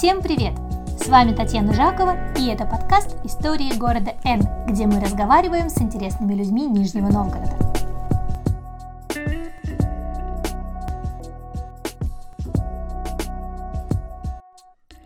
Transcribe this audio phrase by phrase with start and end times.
[0.00, 0.54] Всем привет!
[0.98, 6.32] С вами Татьяна Жакова, и это подкаст «Истории города Н», где мы разговариваем с интересными
[6.32, 7.54] людьми Нижнего Новгорода.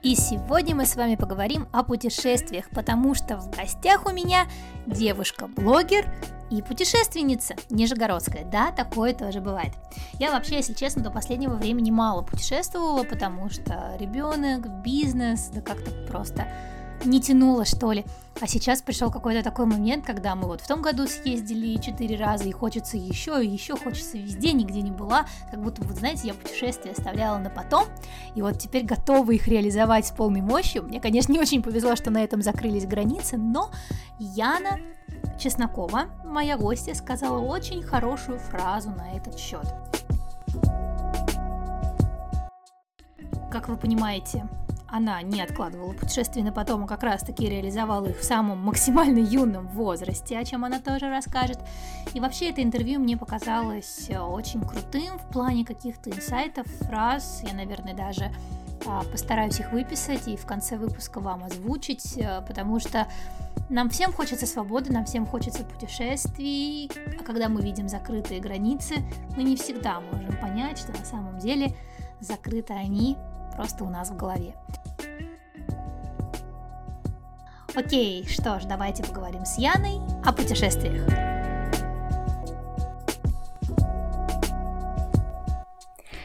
[0.05, 4.47] И сегодня мы с вами поговорим о путешествиях, потому что в гостях у меня
[4.87, 6.07] девушка-блогер,
[6.59, 9.73] и путешественница нижегородская, да, такое тоже бывает.
[10.19, 15.91] Я вообще, если честно, до последнего времени мало путешествовала, потому что ребенок, бизнес, да как-то
[16.11, 16.47] просто
[17.05, 18.05] не тянуло, что ли.
[18.41, 22.45] А сейчас пришел какой-то такой момент, когда мы вот в том году съездили четыре раза,
[22.45, 25.27] и хочется еще, и еще хочется везде, нигде не была.
[25.51, 27.87] Как будто, вот знаете, я путешествия оставляла на потом,
[28.35, 30.83] и вот теперь готова их реализовать с полной мощью.
[30.83, 33.71] Мне, конечно, не очень повезло, что на этом закрылись границы, но
[34.19, 34.81] Яна
[35.39, 39.67] Чеснокова, моя гостья, сказала очень хорошую фразу на этот счет.
[43.51, 44.49] Как вы понимаете,
[44.95, 49.19] она не откладывала путешествия на потом, а как раз таки реализовала их в самом максимально
[49.19, 51.59] юном возрасте, о чем она тоже расскажет.
[52.13, 57.43] И вообще это интервью мне показалось очень крутым в плане каких-то инсайтов, фраз.
[57.43, 58.31] Я, наверное, даже
[58.87, 63.09] а, постараюсь их выписать и в конце выпуска вам озвучить, э, потому что
[63.69, 68.97] нам всем хочется свободы, нам всем хочется путешествий, а когда мы видим закрытые границы,
[69.37, 71.75] мы не всегда можем понять, что на самом деле
[72.21, 73.17] закрыты они
[73.57, 74.55] просто у нас в голове.
[77.75, 81.09] Окей, что ж, давайте поговорим с Яной о путешествиях.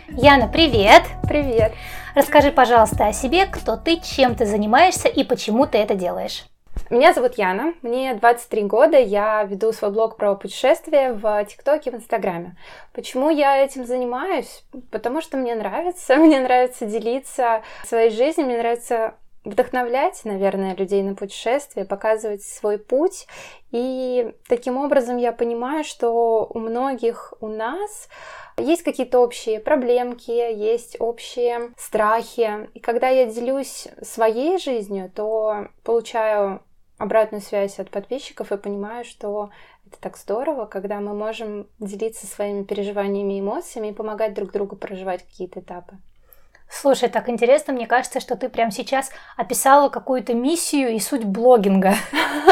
[0.09, 1.03] Яна, привет!
[1.23, 1.73] Привет!
[2.13, 6.45] Расскажи, пожалуйста, о себе, кто ты, чем ты занимаешься и почему ты это делаешь.
[6.89, 11.93] Меня зовут Яна, мне 23 года, я веду свой блог про путешествия в ТикТоке, в
[11.93, 12.57] Инстаграме.
[12.93, 14.63] Почему я этим занимаюсь?
[14.89, 19.13] Потому что мне нравится, мне нравится делиться своей жизнью, мне нравится
[19.45, 23.27] вдохновлять, наверное, людей на путешествия, показывать свой путь.
[23.69, 28.09] И таким образом я понимаю, что у многих у нас
[28.57, 32.67] есть какие-то общие проблемки, есть общие страхи.
[32.73, 36.61] И когда я делюсь своей жизнью, то получаю
[36.99, 39.49] обратную связь от подписчиков и понимаю, что
[39.87, 44.75] это так здорово, когда мы можем делиться своими переживаниями и эмоциями и помогать друг другу
[44.75, 45.97] проживать какие-то этапы.
[46.69, 51.95] Слушай, так интересно, мне кажется, что ты прямо сейчас описала какую-то миссию и суть блогинга.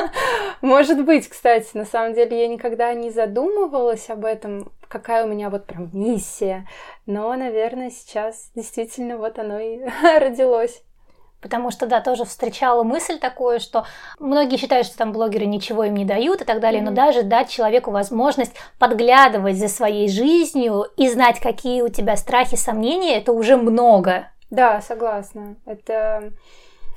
[0.61, 5.51] Может быть, кстати, на самом деле я никогда не задумывалась об этом, какая у меня
[5.51, 6.67] вот прям миссия.
[7.05, 9.81] Но, наверное, сейчас действительно вот оно и
[10.19, 10.83] родилось.
[11.41, 13.85] Потому что, да, тоже встречала мысль такую, что
[14.19, 16.89] многие считают, что там блогеры ничего им не дают и так далее, mm-hmm.
[16.89, 22.55] но даже дать человеку возможность подглядывать за своей жизнью и знать, какие у тебя страхи,
[22.55, 24.31] сомнения, это уже много.
[24.49, 25.57] Да, согласна.
[25.65, 26.31] Это,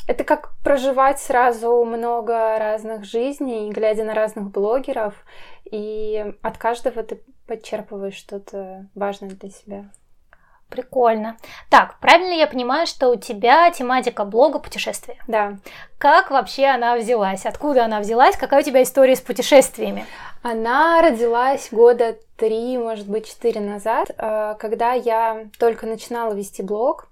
[0.08, 5.14] это как проживать сразу много разных жизней, глядя на разных блогеров,
[5.70, 9.90] и от каждого ты подчерпываешь что-то важное для себя.
[10.70, 11.36] Прикольно.
[11.68, 15.16] Так, правильно я понимаю, что у тебя тематика блога путешествия?
[15.26, 15.56] Да.
[15.98, 17.44] Как вообще она взялась?
[17.44, 18.36] Откуда она взялась?
[18.36, 20.06] Какая у тебя история с путешествиями?
[20.42, 27.08] Она родилась года три, может быть, четыре назад, э, когда я только начинала вести блог.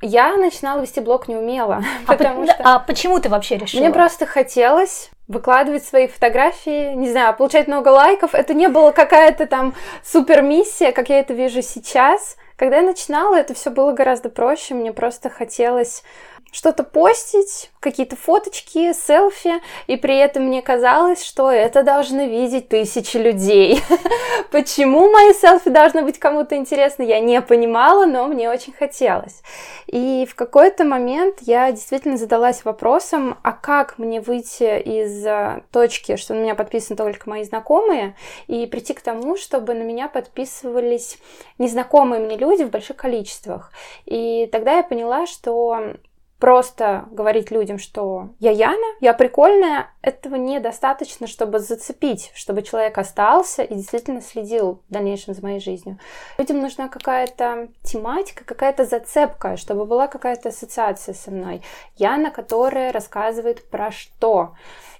[0.00, 2.62] Я начинала вести блог не умела, а потому по- что...
[2.64, 3.80] А почему ты вообще решила?
[3.80, 8.34] Мне просто хотелось выкладывать свои фотографии, не знаю, получать много лайков.
[8.34, 9.74] Это не было какая-то там
[10.04, 12.36] супер миссия, как я это вижу сейчас.
[12.58, 14.74] Когда я начинала, это все было гораздо проще.
[14.74, 16.02] Мне просто хотелось
[16.50, 19.54] что-то постить, какие-то фоточки, селфи,
[19.86, 23.82] и при этом мне казалось, что это должны видеть тысячи людей.
[24.50, 29.42] Почему мои селфи должны быть кому-то интересны, я не понимала, но мне очень хотелось.
[29.86, 36.16] И в какой-то момент я действительно задалась вопросом, а как мне выйти из э, точки,
[36.16, 38.16] что на меня подписаны только мои знакомые,
[38.46, 41.18] и прийти к тому, чтобы на меня подписывались
[41.58, 43.70] незнакомые мне люди в больших количествах.
[44.06, 45.94] И тогда я поняла, что
[46.38, 53.62] просто говорить людям, что я Яна, я прикольная, этого недостаточно, чтобы зацепить, чтобы человек остался
[53.62, 55.98] и действительно следил в дальнейшем за моей жизнью.
[56.38, 61.62] Людям нужна какая-то тематика, какая-то зацепка, чтобы была какая-то ассоциация со мной.
[61.96, 64.54] Яна, которая рассказывает про что.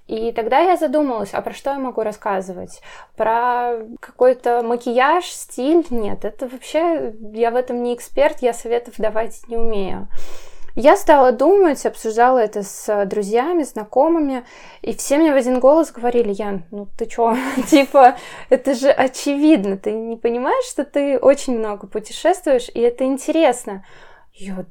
[0.09, 2.81] И тогда я задумалась, а про что я могу рассказывать?
[3.17, 5.87] Про какой-то макияж, стиль?
[5.91, 10.09] Нет, это вообще, я в этом не эксперт, я советов давать не умею.
[10.81, 14.45] Я стала думать, обсуждала это с друзьями, знакомыми,
[14.81, 17.37] и все мне в один голос говорили, Ян, ну ты чё,
[17.69, 18.17] типа,
[18.49, 23.85] это же очевидно, ты не понимаешь, что ты очень много путешествуешь, и это интересно.
[24.33, 24.67] Я,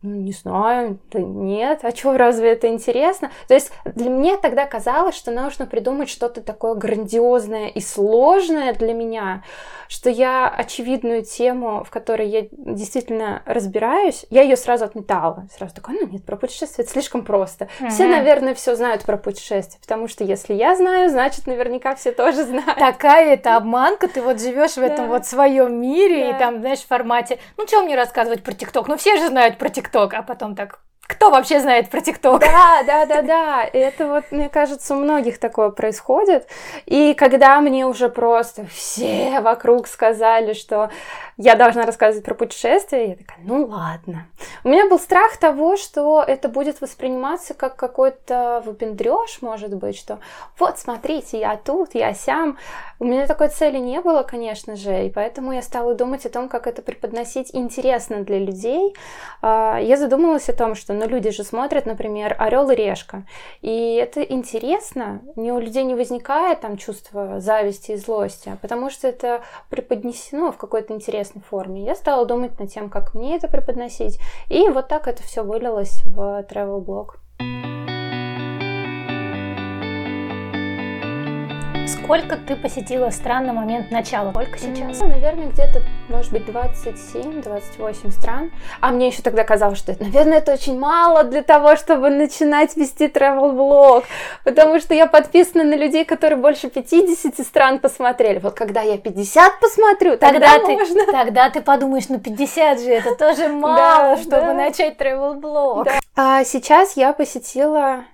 [0.00, 3.32] ну, не знаю, да нет, а что, разве это интересно?
[3.48, 8.94] То есть для меня тогда казалось, что нужно придумать что-то такое грандиозное и сложное для
[8.94, 9.42] меня,
[9.88, 15.48] что я очевидную тему, в которой я действительно разбираюсь, я ее сразу отметала.
[15.56, 17.68] Сразу такой, ну нет, про путешествие это слишком просто.
[17.80, 17.88] Угу.
[17.88, 22.44] Все, наверное, все знают про путешествие, потому что если я знаю, значит, наверняка все тоже
[22.44, 22.78] знают.
[22.78, 26.86] Такая это обманка, ты вот живешь в этом вот своем мире, и там, знаешь, в
[26.86, 28.86] формате, ну, что мне рассказывать про ТикТок?
[28.86, 32.40] Ну, все же знают про ТикТок ТикТок, а потом так кто вообще знает про ТикТок?
[32.40, 33.64] Да, да, да, да.
[33.72, 36.46] Это вот, мне кажется, у многих такое происходит.
[36.84, 40.90] И когда мне уже просто все вокруг сказали, что
[41.38, 44.26] я должна рассказывать про путешествия, я такая, ну ладно.
[44.64, 50.18] У меня был страх того, что это будет восприниматься как какой-то выпендреж, может быть, что
[50.58, 52.58] вот, смотрите, я тут, я сям.
[52.98, 56.48] У меня такой цели не было, конечно же, и поэтому я стала думать о том,
[56.48, 58.94] как это преподносить интересно для людей.
[59.40, 63.24] А, я задумалась о том, что но люди же смотрят, например, Орел и Решка.
[63.62, 68.90] И это интересно, ни у людей не возникает там чувство зависти и злости, а потому
[68.90, 71.84] что это преподнесено в какой-то интересной форме.
[71.84, 74.18] Я стала думать над тем, как мне это преподносить.
[74.48, 77.18] И вот так это все вылилось в travel блог.
[81.88, 84.30] Сколько ты посетила стран на момент начала?
[84.30, 85.00] Сколько сейчас?
[85.00, 88.50] Ну, наверное, где-то, может быть, 27-28 стран.
[88.80, 93.06] А мне еще тогда казалось, что, наверное, это очень мало для того, чтобы начинать вести
[93.06, 94.04] travel блог
[94.44, 98.38] потому что я подписана на людей, которые больше 50 стран посмотрели.
[98.38, 101.06] Вот когда я 50 посмотрю, тогда, тогда ты, можно.
[101.06, 104.52] Тогда ты подумаешь, ну 50 же это тоже мало, да, чтобы да.
[104.52, 106.00] начать travel блог Да.
[106.16, 108.04] А сейчас я посетила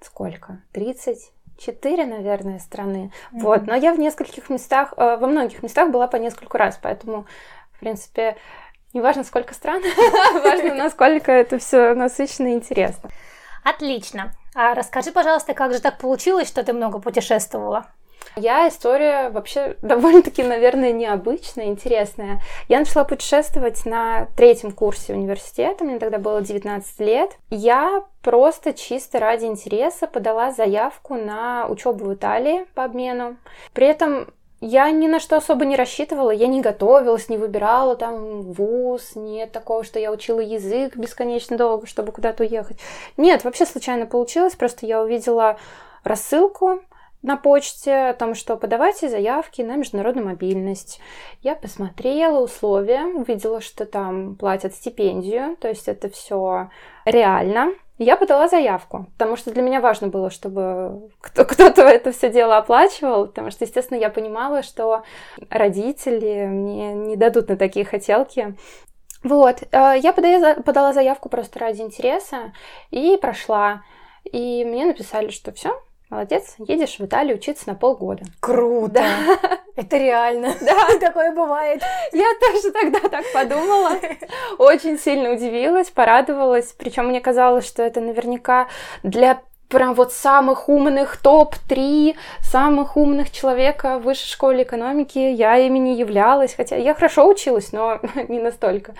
[0.00, 0.58] сколько?
[0.72, 3.10] 30 четыре, наверное, страны.
[3.32, 3.40] Mm-hmm.
[3.40, 7.26] Вот, но я в нескольких местах, э, во многих местах была по нескольку раз, поэтому,
[7.72, 8.36] в принципе,
[8.92, 9.82] не важно, сколько стран,
[10.34, 13.10] важно, насколько это все насыщенно и интересно.
[13.64, 14.32] Отлично.
[14.54, 17.86] А расскажи, пожалуйста, как же так получилось, что ты много путешествовала?
[18.36, 22.40] Я история вообще довольно-таки, наверное, необычная, интересная.
[22.68, 27.36] Я начала путешествовать на третьем курсе университета, мне тогда было 19 лет.
[27.50, 33.36] Я просто чисто ради интереса подала заявку на учебу в Италии по обмену.
[33.72, 34.28] При этом
[34.66, 39.52] я ни на что особо не рассчитывала, я не готовилась, не выбирала там вуз, нет
[39.52, 42.78] такого, что я учила язык бесконечно долго, чтобы куда-то уехать.
[43.18, 45.58] Нет, вообще случайно получилось, просто я увидела
[46.02, 46.80] рассылку,
[47.24, 51.00] на почте о том, что подавайте заявки на международную мобильность.
[51.40, 56.68] Я посмотрела условия, увидела, что там платят стипендию, то есть это все
[57.06, 57.72] реально.
[57.96, 63.28] Я подала заявку, потому что для меня важно было, чтобы кто-то это все дело оплачивал,
[63.28, 65.02] потому что, естественно, я понимала, что
[65.48, 68.54] родители мне не дадут на такие хотелки.
[69.22, 72.52] Вот, э, я подала заявку просто ради интереса
[72.90, 73.82] и прошла.
[74.24, 75.80] И мне написали, что все,
[76.14, 78.22] Молодец, едешь в Италию учиться на полгода.
[78.38, 78.92] Круто!
[78.92, 79.58] Да.
[79.76, 80.54] Это реально.
[80.60, 81.82] Да, такое бывает.
[82.12, 83.98] Я тоже тогда так подумала.
[84.58, 86.72] Очень сильно удивилась, порадовалась.
[86.78, 88.68] Причем мне казалось, что это наверняка
[89.02, 95.78] для прям вот самых умных топ-3 самых умных человека в высшей школе экономики я ими
[95.78, 98.94] не являлась, хотя я хорошо училась, но не настолько.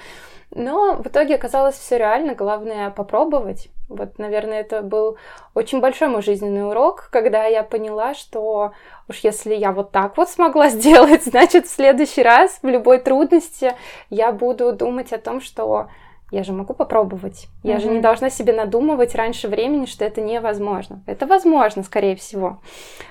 [0.50, 3.68] Но в итоге оказалось все реально, главное попробовать.
[3.88, 5.18] Вот, наверное, это был
[5.54, 8.72] очень большой мой жизненный урок, когда я поняла, что
[9.08, 13.74] уж если я вот так вот смогла сделать, значит, в следующий раз в любой трудности
[14.10, 15.88] я буду думать о том, что
[16.30, 17.46] я же могу попробовать.
[17.62, 17.80] Я mm-hmm.
[17.80, 21.02] же не должна себе надумывать раньше времени, что это невозможно.
[21.06, 22.60] Это возможно, скорее всего.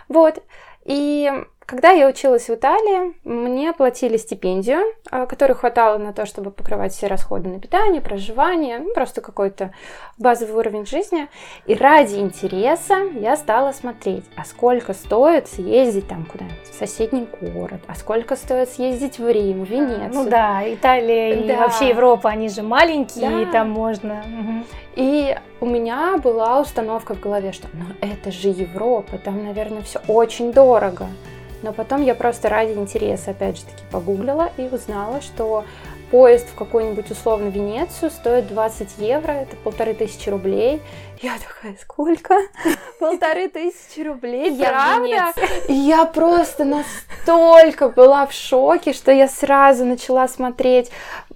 [0.09, 0.43] Вот.
[0.83, 1.31] И
[1.65, 6.93] когда я училась в Италии, мне платили стипендию, а, которой хватало на то, чтобы покрывать
[6.93, 9.73] все расходы на питание, проживание, ну, просто какой-то
[10.17, 11.29] базовый уровень жизни.
[11.65, 17.81] И ради интереса я стала смотреть, а сколько стоит съездить там куда-нибудь в соседний город,
[17.87, 20.11] а сколько стоит съездить в Рим, в Венецию.
[20.13, 21.53] Ну да, Италия да.
[21.53, 23.41] и вообще Европа, они же маленькие, да.
[23.41, 24.23] и там можно.
[24.25, 24.63] Угу.
[24.95, 29.99] И у меня была установка в голове, что ну это же Европа, там, наверное, все
[30.07, 31.07] очень дорого.
[31.63, 35.63] Но потом я просто ради интереса, опять же таки, погуглила и узнала, что
[36.11, 40.79] поезд в какую-нибудь условно Венецию стоит 20 евро, это полторы тысячи рублей.
[41.23, 42.37] Я такая, сколько?
[42.99, 45.33] Полторы тысячи рублей, правда?
[45.69, 50.91] И я просто настолько была в шоке, что я сразу начала смотреть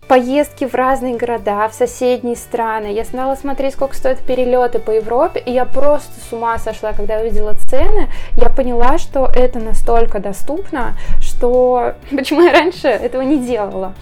[0.07, 2.93] поездки в разные города, в соседние страны.
[2.93, 7.19] Я стала смотреть, сколько стоят перелеты по Европе, и я просто с ума сошла, когда
[7.19, 8.09] увидела цены.
[8.35, 13.93] Я поняла, что это настолько доступно, что почему я раньше этого не делала.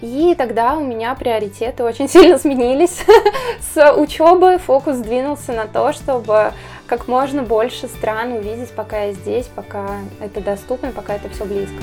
[0.00, 3.00] И тогда у меня приоритеты очень сильно сменились.
[3.74, 6.52] С учебы фокус сдвинулся на то, чтобы
[6.86, 9.86] как можно больше стран увидеть, пока я здесь, пока
[10.20, 11.82] это доступно, пока это все близко.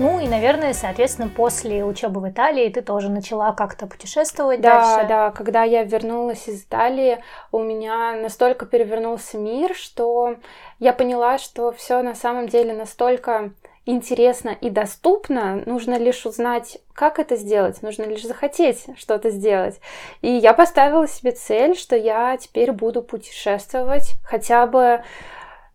[0.00, 5.02] Ну и, наверное, соответственно, после учебы в Италии ты тоже начала как-то путешествовать да, дальше.
[5.02, 5.30] Да, да.
[5.30, 10.36] Когда я вернулась из Италии, у меня настолько перевернулся мир, что
[10.78, 13.52] я поняла, что все на самом деле настолько
[13.84, 19.80] интересно и доступно, нужно лишь узнать, как это сделать, нужно лишь захотеть что-то сделать.
[20.22, 25.02] И я поставила себе цель, что я теперь буду путешествовать хотя бы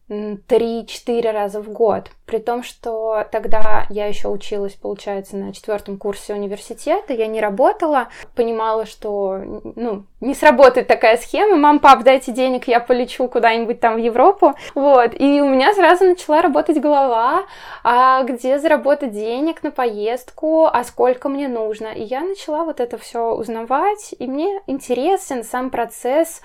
[0.08, 2.12] 3-4 раза в год.
[2.26, 8.10] При том, что тогда я еще училась, получается, на четвертом курсе университета, я не работала,
[8.36, 9.40] понимала, что
[9.76, 14.54] ну, не сработает такая схема, мам, пап, дайте денег, я полечу куда-нибудь там в Европу.
[14.76, 17.44] Вот, и у меня сразу начала работать голова,
[17.84, 21.88] а где заработать денег на поездку, а сколько мне нужно.
[21.88, 26.42] И я начала вот это все узнавать, и мне интересен сам процесс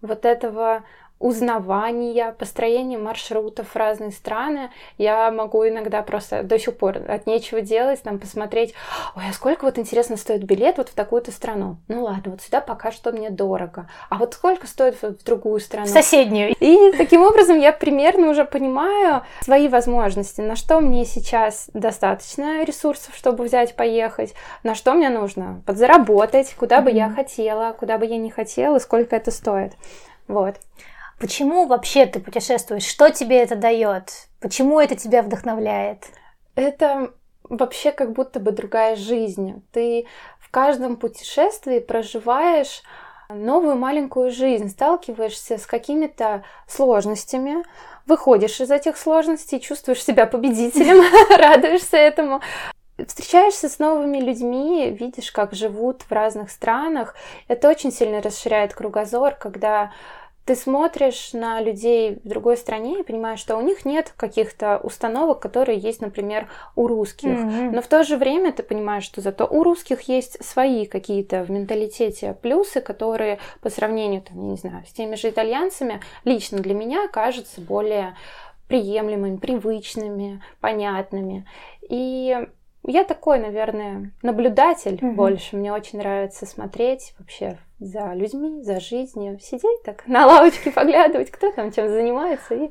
[0.00, 0.82] вот этого
[1.22, 4.70] узнавания, построения маршрутов в разные страны.
[4.98, 8.74] Я могу иногда просто до сих пор от нечего делать, там посмотреть,
[9.14, 11.76] ой, а сколько вот интересно стоит билет вот в такую-то страну?
[11.86, 13.88] Ну ладно, вот сюда пока что мне дорого.
[14.10, 15.86] А вот сколько стоит в другую страну?
[15.86, 16.54] В соседнюю.
[16.58, 23.14] И таким образом я примерно уже понимаю свои возможности, на что мне сейчас достаточно ресурсов,
[23.14, 26.96] чтобы взять, поехать, на что мне нужно подзаработать, куда бы mm-hmm.
[26.96, 29.74] я хотела, куда бы я не хотела, сколько это стоит.
[30.26, 30.56] Вот.
[31.22, 32.82] Почему вообще ты путешествуешь?
[32.82, 34.10] Что тебе это дает?
[34.40, 36.06] Почему это тебя вдохновляет?
[36.56, 37.12] Это
[37.44, 39.62] вообще как будто бы другая жизнь.
[39.70, 40.06] Ты
[40.40, 42.82] в каждом путешествии проживаешь
[43.28, 47.62] новую маленькую жизнь, сталкиваешься с какими-то сложностями,
[48.04, 51.04] выходишь из этих сложностей, чувствуешь себя победителем,
[51.38, 52.40] радуешься этому,
[52.98, 57.14] встречаешься с новыми людьми, видишь, как живут в разных странах.
[57.46, 59.92] Это очень сильно расширяет кругозор, когда
[60.44, 65.40] ты смотришь на людей в другой стране и понимаешь, что у них нет каких-то установок,
[65.40, 67.30] которые есть, например, у русских.
[67.30, 67.70] Mm-hmm.
[67.70, 71.50] Но в то же время ты понимаешь, что зато у русских есть свои какие-то в
[71.50, 76.74] менталитете плюсы, которые по сравнению, там, я не знаю, с теми же итальянцами лично для
[76.74, 78.16] меня кажутся более
[78.66, 81.46] приемлемыми, привычными, понятными.
[81.88, 82.48] И
[82.84, 85.12] я такой, наверное, наблюдатель mm-hmm.
[85.12, 85.56] больше.
[85.56, 91.52] Мне очень нравится смотреть вообще за людьми, за жизнью, сидеть так на лавочке, поглядывать, кто
[91.52, 92.70] там чем занимается, и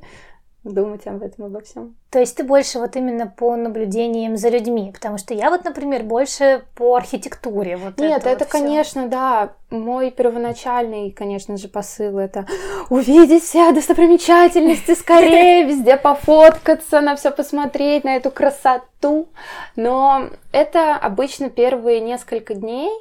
[0.64, 1.96] думать об этом, обо всем.
[2.12, 6.04] То есть ты больше вот именно по наблюдениям за людьми, потому что я вот, например,
[6.04, 7.78] больше по архитектуре.
[7.78, 12.46] Вот Нет, это, это вот конечно, да, мой первоначальный, конечно же, посыл это
[12.90, 19.30] увидеть все достопримечательности скорее, везде пофоткаться, на все посмотреть, на эту красоту.
[19.76, 22.92] Но это обычно первые несколько дней,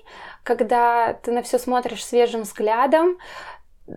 [0.45, 3.19] когда ты на все смотришь свежим взглядом,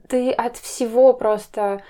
[0.10, 1.82] ты от всего просто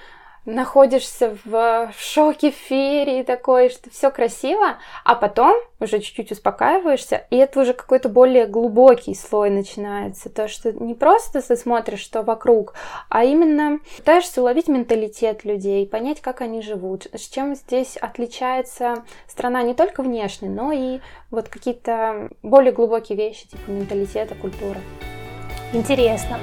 [0.46, 7.62] находишься в шоке, ферии такой, что все красиво, а потом уже чуть-чуть успокаиваешься, и это
[7.62, 10.30] уже какой-то более глубокий слой начинается.
[10.30, 12.74] То, что не просто ты смотришь, что вокруг,
[13.10, 19.64] а именно пытаешься уловить менталитет людей, понять, как они живут, с чем здесь отличается страна
[19.64, 21.00] не только внешне, но и
[21.32, 24.80] вот какие-то более глубокие вещи, типа менталитета, культуры.
[25.74, 26.38] Интересно.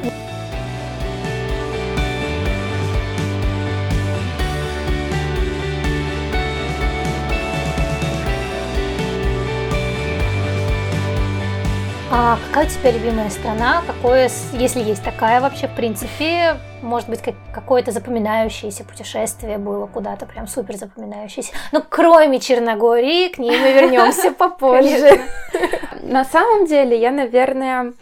[12.12, 13.84] А какая у тебя любимая страна?
[13.86, 20.26] Какое, если есть такая вообще, в принципе, может быть, как, какое-то запоминающееся путешествие было куда-то,
[20.26, 21.52] прям супер запоминающееся.
[21.70, 25.20] Ну, кроме Черногории, к ней мы вернемся попозже.
[26.02, 27.92] На самом деле, я, наверное,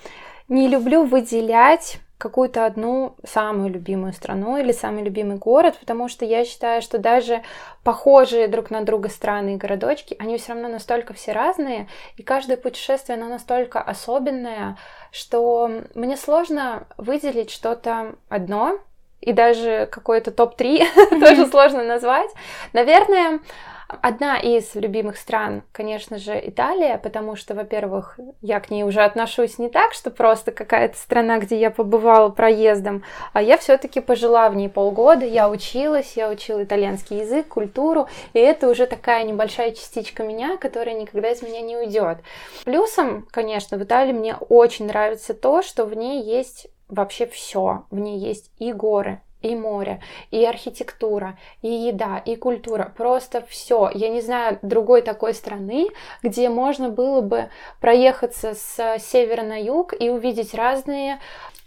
[0.49, 6.45] не люблю выделять какую-то одну самую любимую страну или самый любимый город, потому что я
[6.45, 7.43] считаю, что даже
[7.85, 12.57] похожие друг на друга страны и городочки, они все равно настолько все разные, и каждое
[12.57, 14.77] путешествие, оно настолько особенное,
[15.13, 18.81] что мне сложно выделить что-то одно,
[19.21, 22.31] и даже какой-то топ-3 тоже сложно назвать.
[22.73, 23.41] Наверное,
[23.89, 29.59] Одна из любимых стран, конечно же, Италия, потому что, во-первых, я к ней уже отношусь
[29.59, 33.03] не так, что просто какая-то страна, где я побывала проездом,
[33.33, 38.39] а я все-таки пожила в ней полгода, я училась, я учила итальянский язык, культуру, и
[38.39, 42.19] это уже такая небольшая частичка меня, которая никогда из меня не уйдет.
[42.67, 47.85] Плюсом, конечно, в Италии мне очень нравится то, что в ней есть вообще все.
[47.91, 52.93] В ней есть и горы, и море, и архитектура, и еда, и культура.
[52.97, 53.91] Просто все.
[53.95, 55.89] Я не знаю другой такой страны,
[56.23, 61.19] где можно было бы проехаться с севера на юг и увидеть разные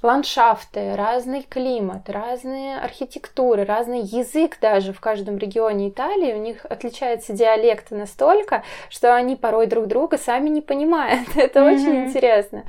[0.01, 6.33] ландшафты, разный климат, разные архитектуры, разный язык даже в каждом регионе Италии.
[6.33, 11.29] У них отличается диалект настолько, что они порой друг друга сами не понимают.
[11.35, 11.73] Это mm-hmm.
[11.73, 12.63] очень интересно.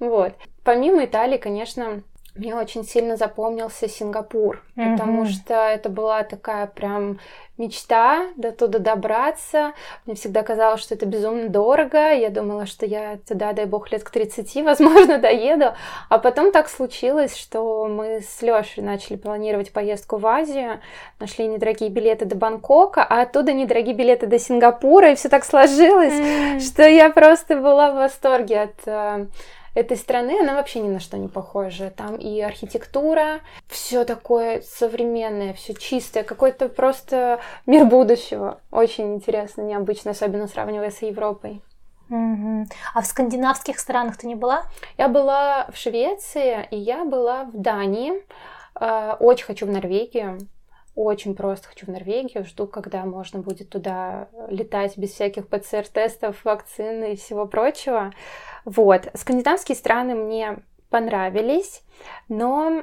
[0.00, 0.32] Вот.
[0.64, 2.02] Помимо Италии, конечно,
[2.38, 4.92] мне очень сильно запомнился Сингапур, mm-hmm.
[4.92, 7.18] потому что это была такая прям
[7.58, 9.72] мечта до туда добраться.
[10.06, 12.12] Мне всегда казалось, что это безумно дорого.
[12.12, 15.74] Я думала, что я туда, дай бог, лет к 30, возможно, доеду.
[16.08, 20.80] А потом так случилось, что мы с Лешей начали планировать поездку в Азию,
[21.18, 26.14] нашли недорогие билеты до Бангкока, а оттуда недорогие билеты до Сингапура, и все так сложилось,
[26.14, 26.60] mm.
[26.60, 29.26] что я просто была в восторге от э,
[29.78, 31.90] этой страны, она вообще ни на что не похожа.
[31.90, 38.60] Там и архитектура, все такое современное, все чистое, какой-то просто мир будущего.
[38.72, 41.62] Очень интересно, необычно, особенно сравнивая с Европой.
[42.10, 42.66] Угу.
[42.94, 44.64] А в скандинавских странах ты не была?
[44.96, 48.14] Я была в Швеции, и я была в Дании.
[48.74, 50.38] А, очень хочу в Норвегию.
[50.96, 52.44] Очень просто хочу в Норвегию.
[52.44, 58.12] Жду, когда можно будет туда летать без всяких ПЦР-тестов, вакцин и всего прочего.
[58.68, 59.08] Вот.
[59.14, 60.58] Скандинавские страны мне
[60.90, 61.82] понравились,
[62.28, 62.82] но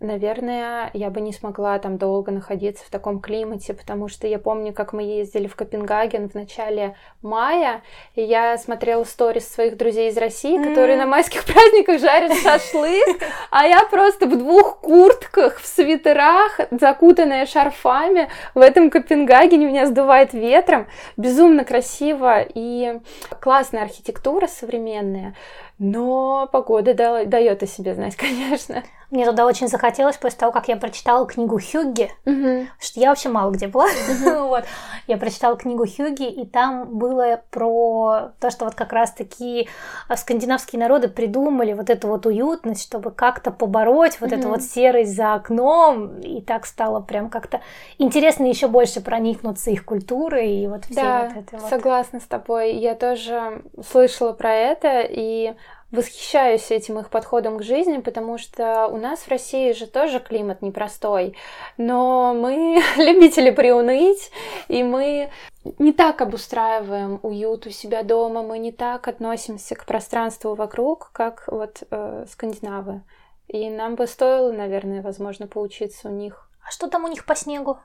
[0.00, 4.72] наверное, я бы не смогла там долго находиться в таком климате, потому что я помню,
[4.72, 7.82] как мы ездили в Копенгаген в начале мая,
[8.14, 10.68] и я смотрела сторис своих друзей из России, mm.
[10.68, 17.44] которые на майских праздниках жарят шашлык, а я просто в двух куртках, в свитерах, закутанная
[17.44, 23.00] шарфами в этом Копенгагене, меня сдувает ветром, безумно красиво и
[23.40, 25.34] классная архитектура современная,
[25.80, 28.84] но погода дает о себе знать, конечно.
[29.10, 32.66] Мне туда очень захотелось после того, как я прочитала книгу Хюгге, uh-huh.
[32.78, 33.86] что я вообще мало где была.
[33.86, 34.42] Uh-huh.
[34.48, 34.64] вот.
[35.08, 39.66] Я прочитала книгу Хюгге, и там было про то, что вот как раз такие
[40.06, 44.38] а, скандинавские народы придумали вот эту вот уютность, чтобы как-то побороть вот uh-huh.
[44.38, 47.62] эту вот серость за окном, и так стало прям как-то
[47.98, 51.68] интересно еще больше проникнуться их культурой и вот всей да, вот этой вот.
[51.68, 52.74] согласна с тобой.
[52.74, 55.54] Я тоже слышала про это, и
[55.90, 60.62] восхищаюсь этим их подходом к жизни, потому что у нас в России же тоже климат
[60.62, 61.36] непростой,
[61.76, 64.30] но мы любители приуныть,
[64.68, 65.30] и мы
[65.78, 71.44] не так обустраиваем уют у себя дома, мы не так относимся к пространству вокруг, как
[71.48, 73.02] вот э, скандинавы.
[73.48, 76.48] И нам бы стоило, наверное, возможно, поучиться у них.
[76.66, 77.78] А что там у них по снегу?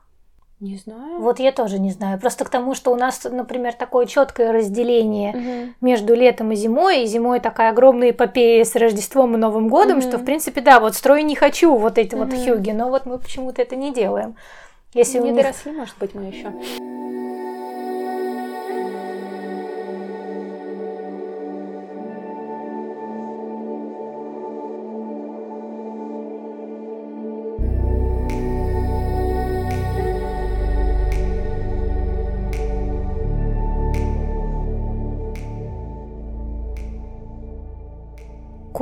[0.62, 1.20] Не знаю.
[1.20, 2.18] Вот я тоже не знаю.
[2.20, 5.74] Просто к тому, что у нас, например, такое четкое разделение угу.
[5.82, 10.08] между летом и зимой, и зимой такая огромная эпопея с Рождеством и Новым годом, угу.
[10.08, 12.24] что, в принципе, да, вот строю не хочу вот эти угу.
[12.24, 14.36] вот хюги, но вот мы почему-то это не делаем.
[14.94, 15.44] Если не них...
[15.44, 16.54] доросли, может быть, мы еще.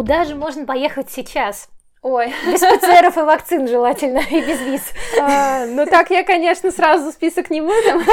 [0.04, 1.70] Куда же можно поехать сейчас?
[2.02, 2.34] Ой.
[2.46, 4.92] Без ПЦРов и вакцин желательно, и без виз.
[5.18, 8.04] А, ну так я, конечно, сразу список не выдам.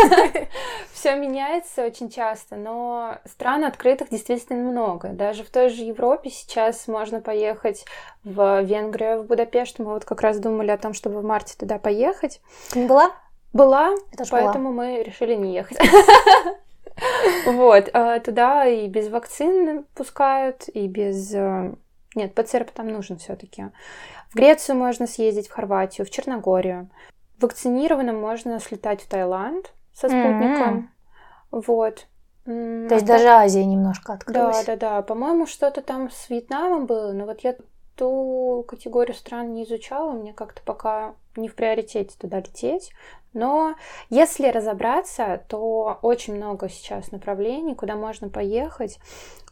[0.93, 5.09] Все меняется очень часто, но стран открытых действительно много.
[5.09, 7.85] Даже в той же Европе сейчас можно поехать
[8.23, 9.81] в Венгрию, в Будапешт.
[9.81, 12.41] Мы вот как раз думали о том, чтобы в марте туда поехать.
[12.77, 13.11] Не была?
[13.53, 13.97] Была,
[14.31, 14.85] поэтому была.
[14.85, 15.79] мы решили не ехать.
[17.47, 21.33] Вот, а туда и без вакцин пускают, и без...
[21.35, 21.75] Э,
[22.15, 23.67] нет, ПЦР там нужен все-таки.
[24.31, 26.91] В Грецию можно съездить, в Хорватию, в Черногорию.
[27.41, 30.91] Вакцинированным можно слетать в Таиланд со спутником.
[31.51, 31.63] Mm-hmm.
[31.67, 32.07] Вот.
[32.45, 33.45] То есть а даже так...
[33.45, 34.65] Азия немножко открылась.
[34.65, 35.03] Да, да, да.
[35.03, 37.57] По-моему, что-то там с Вьетнамом было, но вот я
[37.97, 42.93] ту категорию стран не изучала, мне как-то пока не в приоритете туда лететь.
[43.33, 43.77] Но
[44.09, 48.99] если разобраться, то очень много сейчас направлений, куда можно поехать.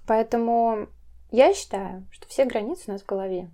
[0.06, 0.88] Поэтому
[1.30, 3.50] я считаю, что все границы у нас в голове.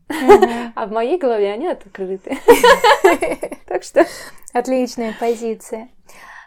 [0.76, 2.38] А в моей голове они открыты.
[3.66, 4.06] Так что
[4.52, 5.88] отличная позиция.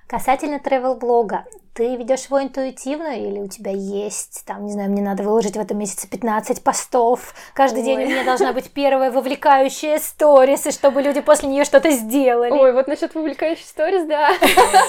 [0.07, 1.43] Касательно travel блога
[1.77, 5.59] ты ведешь его интуитивно или у тебя есть, там, не знаю, мне надо выложить в
[5.59, 7.85] этом месяце 15 постов, каждый Ой.
[7.85, 12.49] день у меня должна быть первая вовлекающая сторис, и чтобы люди после нее что-то сделали.
[12.49, 14.31] Ой, вот насчет вовлекающей сторис, да.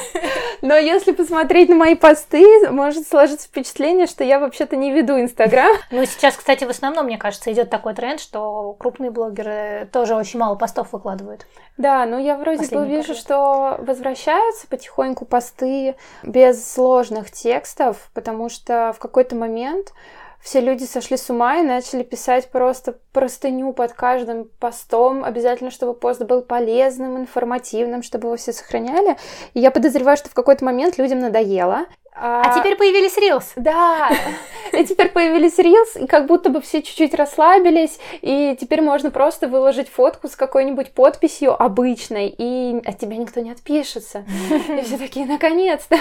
[0.62, 5.76] Но если посмотреть на мои посты, может сложиться впечатление, что я вообще-то не веду Инстаграм.
[5.90, 10.38] Ну, сейчас, кстати, в основном, мне кажется, идет такой тренд, что крупные блогеры тоже очень
[10.38, 11.46] мало постов выкладывают.
[11.76, 18.92] Да, ну я вроде бы вижу, что возвращаются потихоньку посты без сложных текстов, потому что
[18.94, 19.92] в какой-то момент
[20.40, 25.24] все люди сошли с ума и начали писать просто простыню под каждым постом.
[25.24, 29.16] Обязательно, чтобы пост был полезным, информативным, чтобы его все сохраняли.
[29.54, 31.86] И я подозреваю, что в какой-то момент людям надоело.
[32.20, 33.52] А, а теперь появились Reels.
[33.56, 34.10] Да,
[34.72, 39.46] и теперь появились Reels, и как будто бы все чуть-чуть расслабились, и теперь можно просто
[39.46, 44.24] выложить фотку с какой-нибудь подписью обычной, и от тебя никто не отпишется.
[44.68, 45.96] И все такие, наконец-то.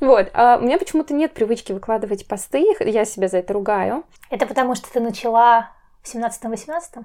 [0.00, 0.28] Вот.
[0.34, 4.04] А у меня почему-то нет привычки выкладывать посты, я себя за это ругаю.
[4.30, 5.70] Это потому, что ты начала
[6.02, 7.04] в 17-18?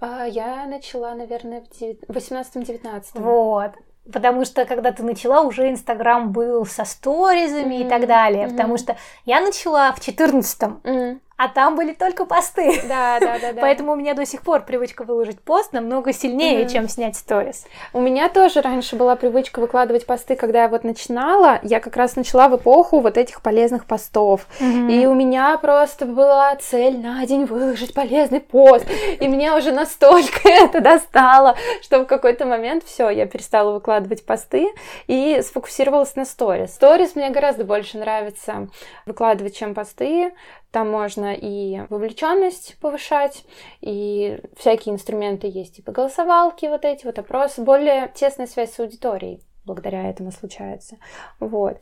[0.00, 1.62] А, я начала, наверное,
[2.08, 3.04] в 18-19.
[3.14, 3.72] Вот.
[4.12, 7.86] Потому что когда ты начала, уже Инстаграм был со сторизами mm-hmm.
[7.86, 8.44] и так далее.
[8.44, 8.50] Mm-hmm.
[8.50, 10.80] Потому что я начала в 14-м.
[10.82, 12.82] Mm-hmm а там были только посты.
[12.86, 13.54] Да, да, да.
[13.54, 13.60] да.
[13.62, 16.70] Поэтому у меня до сих пор привычка выложить пост намного сильнее, mm-hmm.
[16.70, 17.64] чем снять сторис.
[17.94, 21.58] У меня тоже раньше была привычка выкладывать посты, когда я вот начинала.
[21.62, 24.46] Я как раз начала в эпоху вот этих полезных постов.
[24.60, 24.92] Mm-hmm.
[24.92, 28.84] И у меня просто была цель на день выложить полезный пост.
[29.18, 34.68] И меня уже настолько это достало, что в какой-то момент все, я перестала выкладывать посты
[35.06, 36.74] и сфокусировалась на сторис.
[36.74, 38.68] Сторис мне гораздо больше нравится
[39.06, 40.34] выкладывать, чем посты.
[40.72, 43.44] Там можно и вовлеченность повышать,
[43.80, 49.42] и всякие инструменты есть, типа голосовалки вот эти вот опросы, более тесная связь с аудиторией
[49.64, 50.96] благодаря этому случается.
[51.38, 51.80] Вот.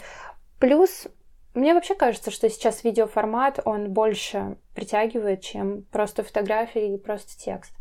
[0.58, 1.06] Плюс
[1.54, 7.72] мне вообще кажется, что сейчас видеоформат, он больше притягивает, чем просто фотографии и просто текст.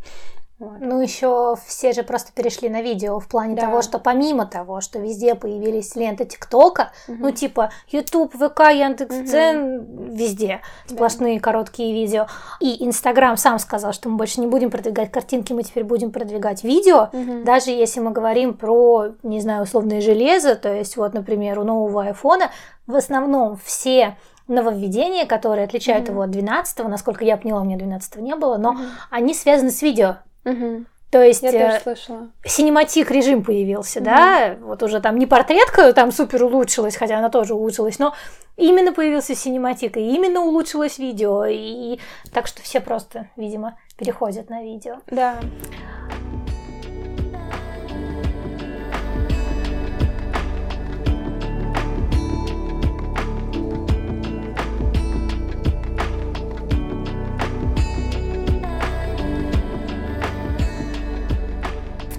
[0.59, 0.77] Вот.
[0.79, 3.63] Ну, еще все же просто перешли на видео в плане да.
[3.63, 7.17] того, что помимо того, что везде появились ленты ТикТока, угу.
[7.19, 10.15] ну, типа YouTube, ВК, Яндекс.Дзен, угу.
[10.15, 11.43] везде сплошные да.
[11.43, 12.25] короткие видео.
[12.59, 16.63] И Инстаграм сам сказал, что мы больше не будем продвигать картинки, мы теперь будем продвигать
[16.63, 17.09] видео.
[17.13, 17.43] Угу.
[17.45, 22.05] Даже если мы говорим про, не знаю, условное железо, то есть, вот, например, у нового
[22.05, 22.49] айфона
[22.87, 24.17] в основном все
[24.47, 26.11] нововведения, которые отличают mm-hmm.
[26.11, 28.87] его от 12 насколько я поняла, у меня 12 не было, но mm-hmm.
[29.11, 30.17] они связаны с видео.
[30.47, 30.85] Угу.
[31.09, 35.93] То есть Я тоже э, синематик режим появился, mm да, вот уже там не портретка
[35.93, 38.13] там супер улучшилась, хотя она тоже улучшилась, но
[38.57, 41.99] именно появился синематик, и именно улучшилось видео, и
[42.33, 44.97] так что все просто, видимо, переходят на видео.
[45.07, 45.37] Да.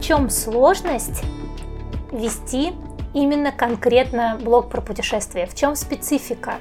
[0.09, 1.23] Чем сложность
[2.13, 2.73] вести
[3.13, 5.45] именно конкретно блог про путешествия?
[5.45, 6.55] В чем специфика?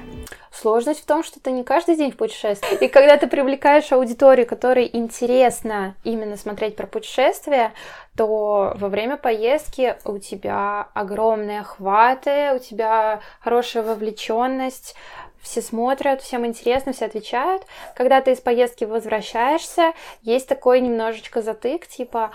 [0.52, 2.76] Сложность в том, что ты не каждый день в путешествии.
[2.84, 7.72] И когда ты привлекаешь аудиторию, которой интересно именно смотреть про путешествия,
[8.18, 14.94] то во время поездки у тебя огромные охваты, у тебя хорошая вовлеченность,
[15.40, 17.62] все смотрят, всем интересно, все отвечают.
[17.96, 22.30] Когда ты из поездки возвращаешься, есть такой немножечко затык, типа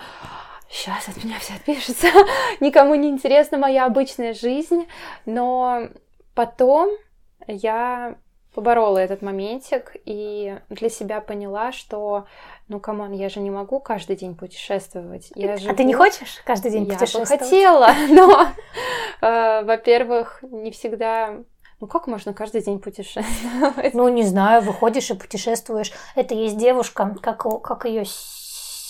[0.68, 2.08] сейчас от меня все отпишется,
[2.60, 4.86] никому не интересна моя обычная жизнь,
[5.26, 5.88] но
[6.34, 6.90] потом
[7.46, 8.16] я
[8.54, 12.26] поборола этот моментик и для себя поняла, что,
[12.68, 15.32] ну, come on, я же не могу каждый день путешествовать.
[15.34, 15.72] Я живу...
[15.72, 17.30] А ты не хочешь каждый день я путешествовать?
[17.30, 18.46] Я бы хотела, но,
[19.26, 21.40] э, во-первых, не всегда
[21.80, 23.92] ну как можно каждый день путешествовать?
[23.92, 25.92] Ну не знаю, выходишь и путешествуешь.
[26.14, 28.04] Это есть девушка, как, как ее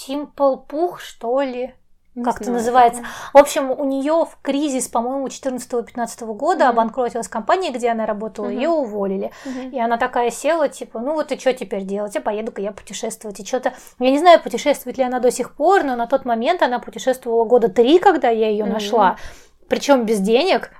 [0.06, 1.74] Simple Пух, что ли?
[2.22, 3.02] как это называется.
[3.32, 6.68] В общем, у нее в кризис, по-моему, 14-15 года mm-hmm.
[6.68, 8.54] обанкротилась компания, где она работала, mm-hmm.
[8.54, 9.32] ее уволили.
[9.44, 9.70] Mm-hmm.
[9.70, 12.14] И она такая села, типа, ну вот и что теперь делать?
[12.14, 13.40] Я поеду-ка я путешествовать.
[13.40, 16.62] И что-то, я не знаю, путешествует ли она до сих пор, но на тот момент
[16.62, 18.72] она путешествовала года три, когда я ее mm-hmm.
[18.72, 19.16] нашла.
[19.68, 20.70] Причем без денег.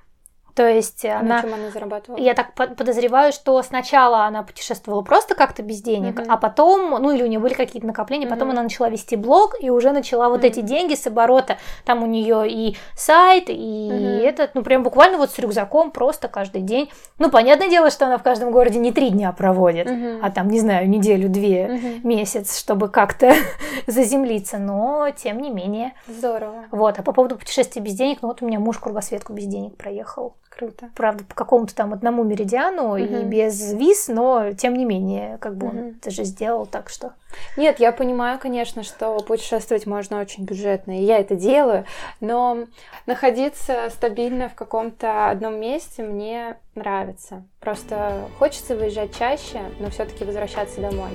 [0.55, 1.37] То есть а она...
[1.37, 2.21] На чем она зарабатывала?
[2.21, 6.27] Я так подозреваю, что сначала она путешествовала просто как-то без денег, mm-hmm.
[6.29, 8.53] а потом, ну или у нее были какие-то накопления, потом mm-hmm.
[8.53, 10.47] она начала вести блог и уже начала вот mm-hmm.
[10.47, 11.59] эти деньги с оборота.
[11.85, 14.21] Там у нее и сайт, и mm-hmm.
[14.21, 16.89] этот, ну прям буквально вот с рюкзаком просто каждый день.
[17.19, 20.21] Ну понятное дело, что она в каждом городе не три дня проводит, mm-hmm.
[20.23, 22.01] а там, не знаю, неделю-две, mm-hmm.
[22.05, 23.35] месяц, чтобы как-то
[23.89, 25.95] заземлиться, но тем не менее.
[26.07, 26.67] Здорово.
[26.71, 29.77] Вот, а по поводу путешествий без денег, ну вот у меня муж кругосветку без денег
[29.77, 30.91] проехал Круто.
[30.95, 32.97] Правда, по какому-то там одному меридиану угу.
[32.97, 35.77] и без виз, но тем не менее, как бы угу.
[35.77, 37.13] он это же сделал, так что.
[37.57, 41.85] Нет, я понимаю, конечно, что путешествовать можно очень бюджетно, и я это делаю,
[42.21, 42.67] но
[43.07, 47.43] находиться стабильно в каком-то одном месте мне нравится.
[47.59, 51.11] Просто хочется выезжать чаще, но все-таки возвращаться домой.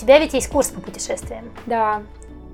[0.00, 1.52] Тебя ведь есть курс по путешествиям.
[1.66, 2.02] Да.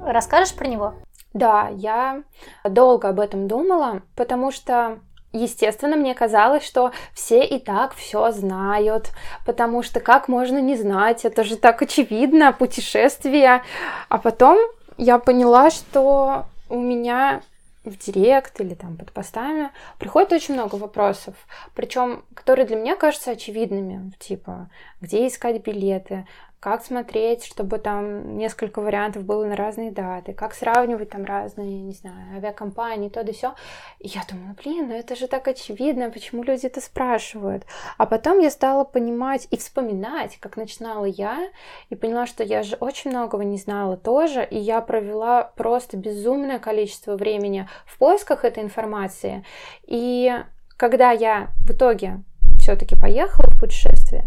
[0.05, 0.95] Расскажешь про него?
[1.33, 2.23] Да, я
[2.65, 4.99] долго об этом думала, потому что
[5.33, 9.11] Естественно, мне казалось, что все и так все знают,
[9.45, 13.63] потому что как можно не знать, это же так очевидно, путешествие.
[14.09, 14.57] А потом
[14.97, 17.43] я поняла, что у меня
[17.85, 21.35] в директ или там под постами приходит очень много вопросов,
[21.75, 26.27] причем которые для меня кажутся очевидными, типа где искать билеты,
[26.67, 31.93] как смотреть, чтобы там несколько вариантов было на разные даты, как сравнивать там разные, не
[31.93, 33.55] знаю, авиакомпании, то да все.
[34.01, 37.63] И я думала, блин, ну это же так очевидно, почему люди это спрашивают.
[37.99, 41.51] А потом я стала понимать и вспоминать, как начинала я,
[41.89, 46.59] и поняла, что я же очень многого не знала тоже, и я провела просто безумное
[46.59, 49.45] количество времени в поисках этой информации.
[49.85, 50.35] И
[50.77, 52.25] когда я в итоге
[52.59, 54.25] все-таки поехала в путешествие,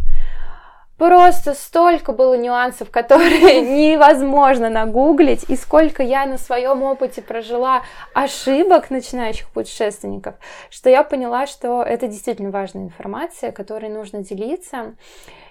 [1.00, 7.84] Просто столько было нюансов, которые невозможно нагуглить, и сколько я на своем опыте прожила
[8.14, 10.36] ошибок начинающих путешественников,
[10.70, 14.96] что я поняла, что это действительно важная информация, которой нужно делиться.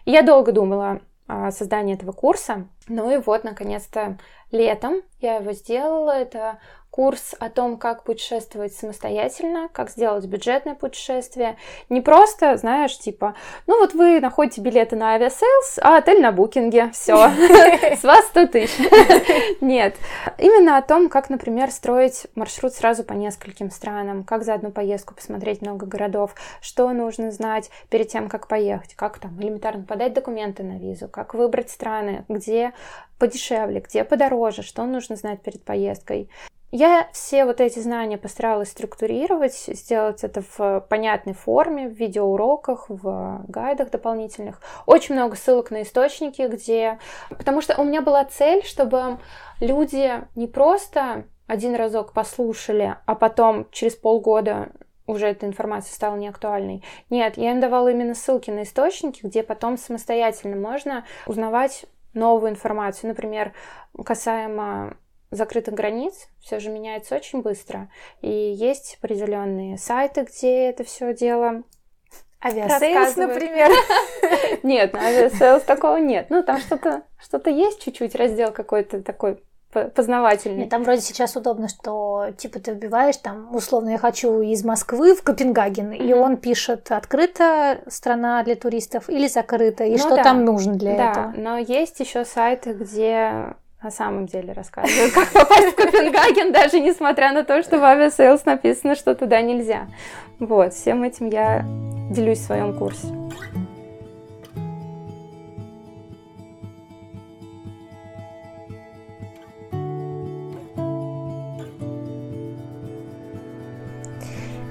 [0.04, 4.18] И я долго думала о создании этого курса, ну и вот, наконец-то,
[4.50, 6.12] летом я его сделала.
[6.12, 6.58] Это
[6.90, 11.56] курс о том, как путешествовать самостоятельно, как сделать бюджетное путешествие.
[11.90, 13.34] Не просто, знаешь, типа,
[13.66, 17.30] ну вот вы находите билеты на Aviasales, а отель на Booking е, все,
[17.96, 18.78] с вас 100 тысяч.
[19.60, 19.94] Нет,
[20.38, 25.14] именно о том, как, например, строить маршрут сразу по нескольким странам, как за одну поездку
[25.14, 30.62] посмотреть много городов, что нужно знать перед тем, как поехать, как там элементарно подать документы
[30.62, 32.72] на визу, как выбрать страны, где
[33.18, 36.30] подешевле, где подороже, что нужно знать перед поездкой.
[36.70, 43.42] Я все вот эти знания постаралась структурировать, сделать это в понятной форме, в видеоуроках, в
[43.48, 44.60] гайдах дополнительных.
[44.84, 46.98] Очень много ссылок на источники, где...
[47.30, 49.18] Потому что у меня была цель, чтобы
[49.60, 54.68] люди не просто один разок послушали, а потом через полгода
[55.06, 56.84] уже эта информация стала неактуальной.
[57.08, 61.86] Нет, я им давала именно ссылки на источники, где потом самостоятельно можно узнавать
[62.18, 63.08] новую информацию.
[63.08, 63.52] Например,
[64.04, 64.96] касаемо
[65.30, 67.90] закрытых границ все же меняется очень быстро.
[68.20, 71.62] И есть определенные сайты, где это все дело
[72.40, 73.70] Aviasales, например.
[74.62, 76.30] Нет, на Aviasales такого нет.
[76.30, 80.60] Ну, там что-то что есть чуть-чуть, раздел какой-то такой познавательный.
[80.60, 85.14] Нет, там вроде сейчас удобно, что типа ты вбиваешь там, условно, я хочу из Москвы
[85.14, 86.06] в Копенгаген, mm-hmm.
[86.06, 90.24] и он пишет, открыта страна для туристов или закрыта, и ну, что да.
[90.24, 91.34] там нужно для да, этого.
[91.36, 97.32] но есть еще сайты, где на самом деле рассказываю, как попасть в Копенгаген, даже несмотря
[97.32, 99.86] на то, что в Aviasales написано, что туда нельзя.
[100.40, 101.64] Вот, всем этим я
[102.10, 103.06] делюсь в своем курсе.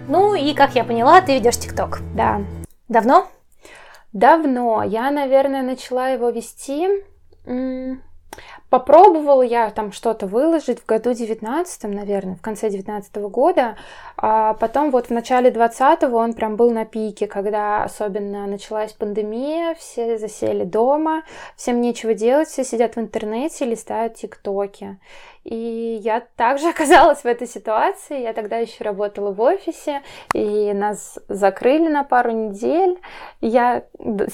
[0.08, 2.00] Ну и, как я поняла, ты ведешь ТикТок.
[2.16, 2.42] Да.
[2.88, 3.28] Давно?
[4.14, 4.82] Давно.
[4.84, 6.88] Я, наверное, начала его вести
[8.70, 13.78] Попробовала я там что-то выложить в году 19 наверное, в конце 19 года,
[14.18, 19.74] а потом вот в начале 20-го он прям был на пике, когда особенно началась пандемия,
[19.76, 21.24] все засели дома,
[21.56, 25.00] всем нечего делать, все сидят в интернете, листают тиктоки.
[25.48, 28.22] И я также оказалась в этой ситуации.
[28.22, 30.02] Я тогда еще работала в офисе,
[30.34, 33.00] и нас закрыли на пару недель.
[33.40, 33.84] Я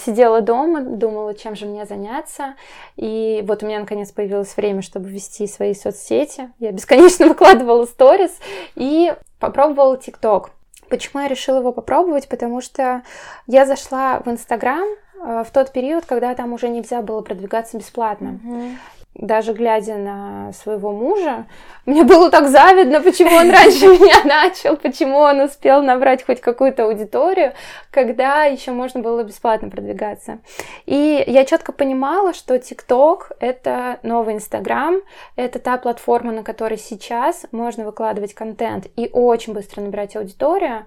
[0.06, 2.56] сидела дома, думала, чем же мне заняться.
[2.96, 6.52] И вот у меня наконец появилось время, чтобы вести свои соцсети.
[6.60, 8.36] Я бесконечно выкладывала сторис
[8.76, 10.50] и попробовала ТикТок.
[10.90, 12.28] Почему я решила его попробовать?
[12.28, 13.04] Потому что
[13.46, 14.88] я зашла в Инстаграм
[15.22, 18.40] э, в тот период, когда там уже нельзя было продвигаться бесплатно.
[18.44, 18.76] Mm-hmm.
[19.16, 21.46] Даже глядя на своего мужа,
[21.86, 26.86] мне было так завидно, почему он раньше меня начал, почему он успел набрать хоть какую-то
[26.86, 27.54] аудиторию,
[27.92, 30.40] когда еще можно было бесплатно продвигаться.
[30.86, 34.96] И я четко понимала, что TikTok— это новый Инстаграм,
[35.36, 40.86] это та платформа, на которой сейчас можно выкладывать контент и очень быстро набирать аудиторию.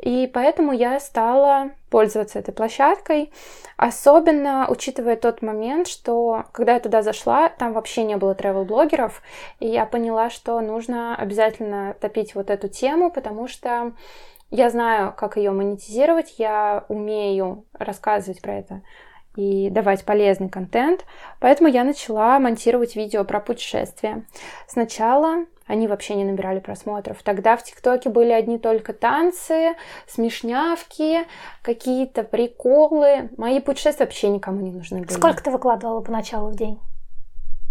[0.00, 3.32] И поэтому я стала пользоваться этой площадкой,
[3.76, 9.22] особенно учитывая тот момент, что когда я туда зашла, там вообще не было travel-блогеров,
[9.60, 13.92] и я поняла, что нужно обязательно топить вот эту тему, потому что
[14.50, 18.82] я знаю, как ее монетизировать, я умею рассказывать про это
[19.34, 21.04] и давать полезный контент,
[21.40, 24.24] поэтому я начала монтировать видео про путешествия.
[24.66, 27.22] Сначала они вообще не набирали просмотров.
[27.22, 29.74] Тогда в ТикТоке были одни только танцы,
[30.06, 31.26] смешнявки,
[31.62, 33.30] какие-то приколы.
[33.36, 35.12] Мои путешествия вообще никому не нужны были.
[35.12, 36.80] Сколько ты выкладывала поначалу в день?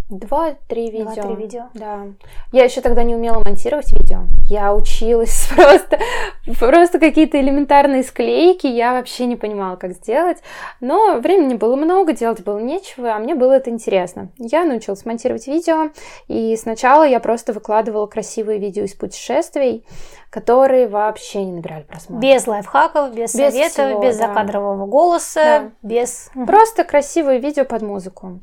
[0.09, 1.13] Два-три видео.
[1.15, 1.63] Два-три видео.
[1.73, 2.01] Да.
[2.51, 4.19] Я еще тогда не умела монтировать видео.
[4.47, 5.99] Я училась просто,
[6.59, 8.67] просто какие-то элементарные склейки.
[8.67, 10.37] Я вообще не понимала, как сделать.
[10.79, 14.29] Но времени было много, делать было нечего, а мне было это интересно.
[14.37, 15.89] Я научилась монтировать видео,
[16.27, 19.85] и сначала я просто выкладывала красивые видео из путешествий,
[20.29, 22.21] которые вообще не набирали просмотров.
[22.21, 24.27] Без лайфхаков, без, без советов, всего, без да.
[24.27, 25.71] закадрового голоса, да.
[25.81, 26.29] без...
[26.45, 28.39] Просто красивые видео под музыку.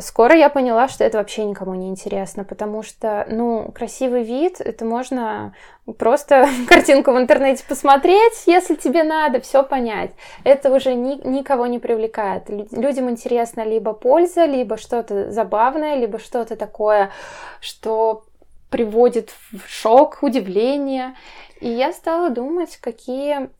[0.00, 4.84] Скоро я поняла, что это вообще никому не интересно, потому что, ну, красивый вид, это
[4.84, 5.54] можно
[5.98, 10.12] просто картинку в интернете посмотреть, если тебе надо, все понять.
[10.44, 12.48] Это уже ни, никого не привлекает.
[12.48, 17.10] Людям интересно либо польза, либо что-то забавное, либо что-то такое,
[17.60, 18.24] что
[18.70, 21.14] приводит в шок, удивление.
[21.60, 23.50] И я стала думать, какие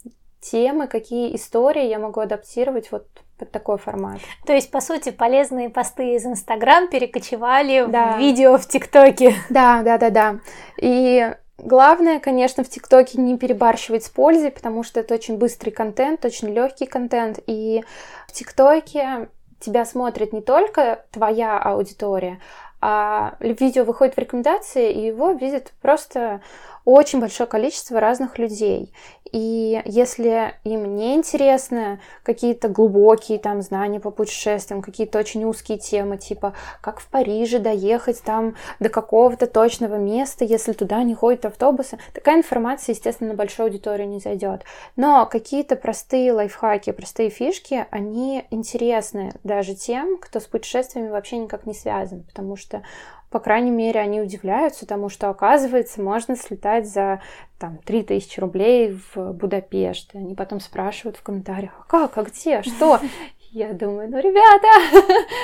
[0.40, 3.06] темы, какие истории я могу адаптировать вот
[3.38, 4.20] под такой формат.
[4.46, 8.12] То есть, по сути, полезные посты из Инстаграм перекочевали да.
[8.12, 9.34] в видео в ТикТоке.
[9.48, 10.40] Да, да, да, да.
[10.76, 16.24] И Главное, конечно, в ТикТоке не перебарщивать с пользой, потому что это очень быстрый контент,
[16.24, 17.38] очень легкий контент.
[17.46, 17.84] И
[18.26, 19.28] в ТикТоке
[19.60, 22.40] тебя смотрит не только твоя аудитория,
[22.80, 26.40] а видео выходит в рекомендации, и его видит просто
[26.84, 28.92] очень большое количество разных людей.
[29.32, 36.18] И если им не интересны какие-то глубокие там знания по путешествиям, какие-то очень узкие темы,
[36.18, 41.98] типа как в Париже доехать там до какого-то точного места, если туда не ходят автобусы,
[42.12, 44.64] такая информация, естественно, на большую аудиторию не зайдет.
[44.96, 51.66] Но какие-то простые лайфхаки, простые фишки, они интересны даже тем, кто с путешествиями вообще никак
[51.66, 52.82] не связан, потому что
[53.30, 57.20] по крайней мере, они удивляются тому, что, оказывается, можно слетать за
[57.58, 60.14] там, 3000 рублей в Будапешт.
[60.14, 62.98] И они потом спрашивают в комментариях, а как, а где, что?
[63.52, 64.68] Я думаю, ну, ребята,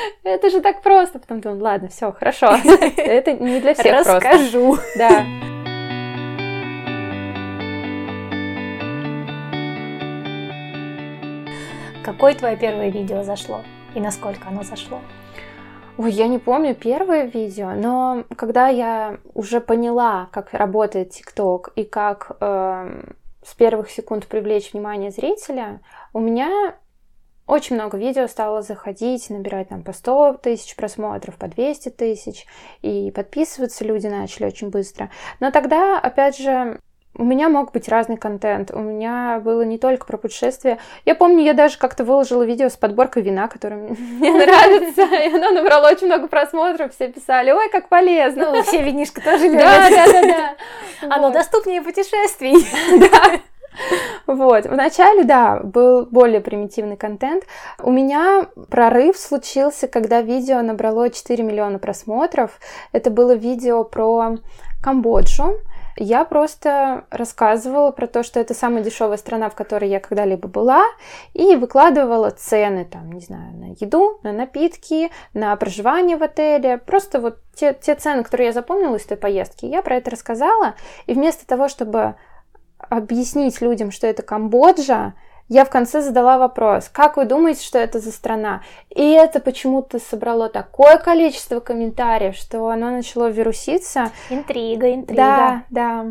[0.25, 1.21] это же так просто.
[1.21, 2.57] Потом думаю, ладно, все, хорошо.
[2.97, 4.15] Это не для всех просто.
[4.15, 4.79] Расскажу.
[4.97, 5.25] Да.
[12.05, 13.63] Какое твое первое видео зашло?
[13.97, 15.01] И насколько оно зашло?
[15.99, 21.85] Ой, я не помню первое видео, но когда я уже поняла, как работает ТикТок и
[21.85, 25.81] как э, с первых секунд привлечь внимание зрителя,
[26.13, 26.77] у меня
[27.47, 32.45] очень много видео стало заходить, набирать там по 100 тысяч просмотров, по 200 тысяч,
[32.83, 35.11] и подписываться люди начали очень быстро.
[35.41, 36.79] Но тогда, опять же,
[37.19, 38.71] у меня мог быть разный контент.
[38.73, 40.79] У меня было не только про путешествия.
[41.05, 45.03] Я помню, я даже как-то выложила видео с подборкой вина, которое мне нравится.
[45.03, 46.95] И оно набрало очень много просмотров.
[46.95, 48.53] Все писали, ой, как полезно.
[48.53, 49.61] Ну, все винишко тоже любят.
[49.61, 50.57] Да, да, да, да.
[51.15, 52.55] Оно доступнее путешествий.
[53.11, 53.41] Да.
[54.27, 57.45] Вот, вначале, да, был более примитивный контент.
[57.83, 62.59] У меня прорыв случился, когда видео набрало 4 миллиона просмотров.
[62.93, 64.39] Это было видео про
[64.83, 65.61] Камбоджу.
[65.99, 70.85] Я просто рассказывала про то, что это самая дешевая страна, в которой я когда-либо была,
[71.33, 76.77] и выкладывала цены, там, не знаю, на еду, на напитки, на проживание в отеле.
[76.77, 80.75] Просто вот те, те цены, которые я запомнила из той поездки, я про это рассказала.
[81.07, 82.17] И вместо того, чтобы
[82.79, 85.15] объяснить людям, что это Камбоджа,
[85.49, 88.63] я в конце задала вопрос, как вы думаете, что это за страна?
[88.91, 94.11] И это почему-то собрало такое количество комментариев, что оно начало вируситься.
[94.29, 95.17] Интрига, интрига.
[95.17, 96.07] Да, да.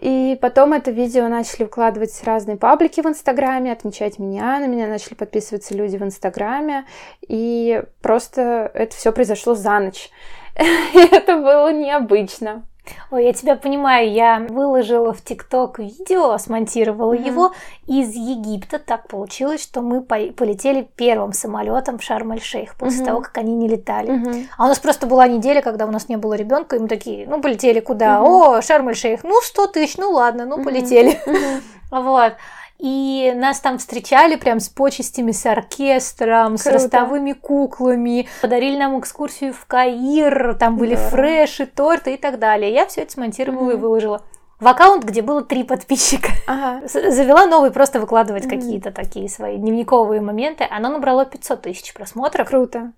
[0.00, 5.14] И потом это видео начали выкладывать разные паблики в Инстаграме, отмечать меня, на меня начали
[5.14, 6.86] подписываться люди в Инстаграме,
[7.20, 10.10] и просто это все произошло за ночь.
[10.56, 12.64] Это было необычно.
[13.10, 17.26] Ой, я тебя понимаю, я выложила в ТикТок видео, смонтировала mm-hmm.
[17.26, 17.52] его
[17.86, 18.78] из Египта.
[18.78, 23.06] Так получилось, что мы по- полетели первым самолетом в Шарм-эль-Шейх после mm-hmm.
[23.06, 24.10] того, как они не летали.
[24.10, 24.46] Mm-hmm.
[24.56, 27.26] А у нас просто была неделя, когда у нас не было ребенка, и мы такие,
[27.26, 28.18] ну, полетели куда?
[28.18, 28.58] Mm-hmm.
[28.58, 30.64] О, Шарм-эль-Шейх, ну, 100 тысяч, ну, ладно, ну, mm-hmm.
[30.64, 31.20] полетели.
[31.26, 31.62] Mm-hmm.
[31.90, 32.34] Вот.
[32.80, 36.62] И нас там встречали прям с почестями, с оркестром, Круто.
[36.62, 38.26] с ростовыми куклами.
[38.40, 41.08] Подарили нам экскурсию в Каир, там были да.
[41.10, 42.72] фреши, торты и так далее.
[42.72, 43.74] Я все это смонтировала mm-hmm.
[43.74, 44.22] и выложила
[44.60, 46.30] в аккаунт, где было три подписчика.
[46.46, 46.86] Ага.
[46.86, 48.60] Завела новый просто выкладывать mm-hmm.
[48.60, 50.66] какие-то такие свои дневниковые моменты.
[50.70, 52.48] Оно набрало 500 тысяч просмотров.
[52.48, 52.92] Круто.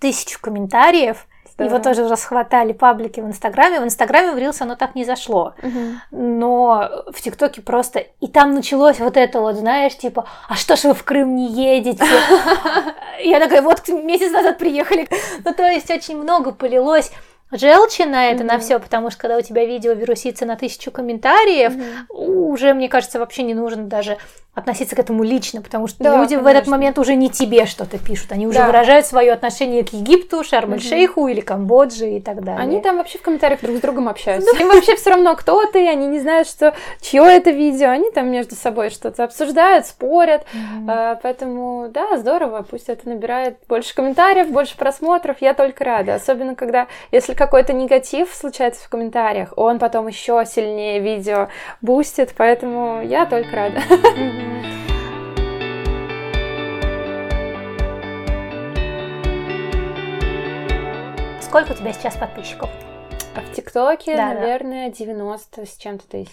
[0.00, 1.26] Тысячу комментариев.
[1.56, 1.74] Здорово.
[1.74, 3.80] Его тоже расхватали паблики в Инстаграме.
[3.80, 5.54] В Инстаграме в Рилс оно так не зашло.
[5.62, 5.80] Угу.
[6.10, 8.00] Но в ТикТоке просто...
[8.20, 11.50] И там началось вот это вот, знаешь, типа, а что ж вы в Крым не
[11.50, 12.04] едете?
[13.24, 15.08] Я такая, вот месяц назад приехали.
[15.44, 17.10] Ну, то есть очень много полилось
[17.52, 18.46] желчи на это, mm-hmm.
[18.46, 22.06] на все, потому что когда у тебя видео вирусится на тысячу комментариев, mm-hmm.
[22.10, 24.18] уже, мне кажется, вообще не нужно даже
[24.56, 26.42] относиться к этому лично, потому что да, люди конечно.
[26.42, 28.66] в этот момент уже не тебе что-то пишут, они уже да.
[28.66, 31.28] выражают свое отношение к Египту, Шарм-эль-Шейху угу.
[31.28, 32.62] или Камбодже и так далее.
[32.62, 34.50] Они там вообще в комментариях друг с другом общаются.
[34.58, 38.30] Им вообще все равно, кто ты, они не знают, что чье это видео, они там
[38.30, 40.46] между собой что-то обсуждают, спорят,
[41.22, 46.86] поэтому да, здорово, пусть это набирает больше комментариев, больше просмотров, я только рада, особенно когда,
[47.12, 51.48] если какой-то негатив случается в комментариях, он потом еще сильнее видео
[51.82, 53.82] бустит, поэтому я только рада.
[61.40, 62.68] Сколько у тебя сейчас подписчиков?
[63.34, 64.96] А в ТикТоке, да, наверное, да.
[64.96, 66.32] 90 с чем-то тысяч.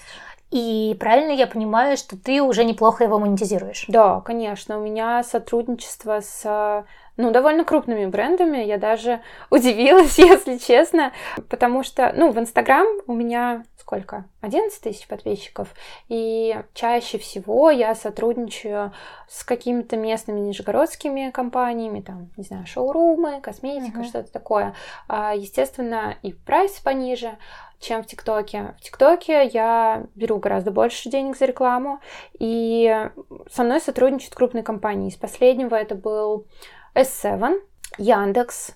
[0.51, 3.85] И правильно я понимаю, что ты уже неплохо его монетизируешь?
[3.87, 4.77] Да, конечно.
[4.77, 6.85] У меня сотрудничество с
[7.17, 8.57] ну, довольно крупными брендами.
[8.57, 11.11] Я даже удивилась, если честно,
[11.49, 13.63] потому что, ну, в Инстаграм у меня
[13.93, 14.25] сколько?
[14.41, 15.73] 11 тысяч подписчиков.
[16.09, 18.91] И чаще всего я сотрудничаю
[19.27, 24.07] с какими-то местными нижегородскими компаниями, там, не знаю, шоурумы, косметика, uh-huh.
[24.07, 24.73] что-то такое.
[25.07, 27.37] А, естественно, и прайс пониже,
[27.79, 28.75] чем в ТикТоке.
[28.79, 31.99] В ТикТоке я беру гораздо больше денег за рекламу,
[32.39, 33.09] и
[33.51, 35.09] со мной сотрудничают крупные компании.
[35.09, 36.47] Из последнего это был
[36.95, 37.59] S7,
[37.97, 38.71] Яндекс,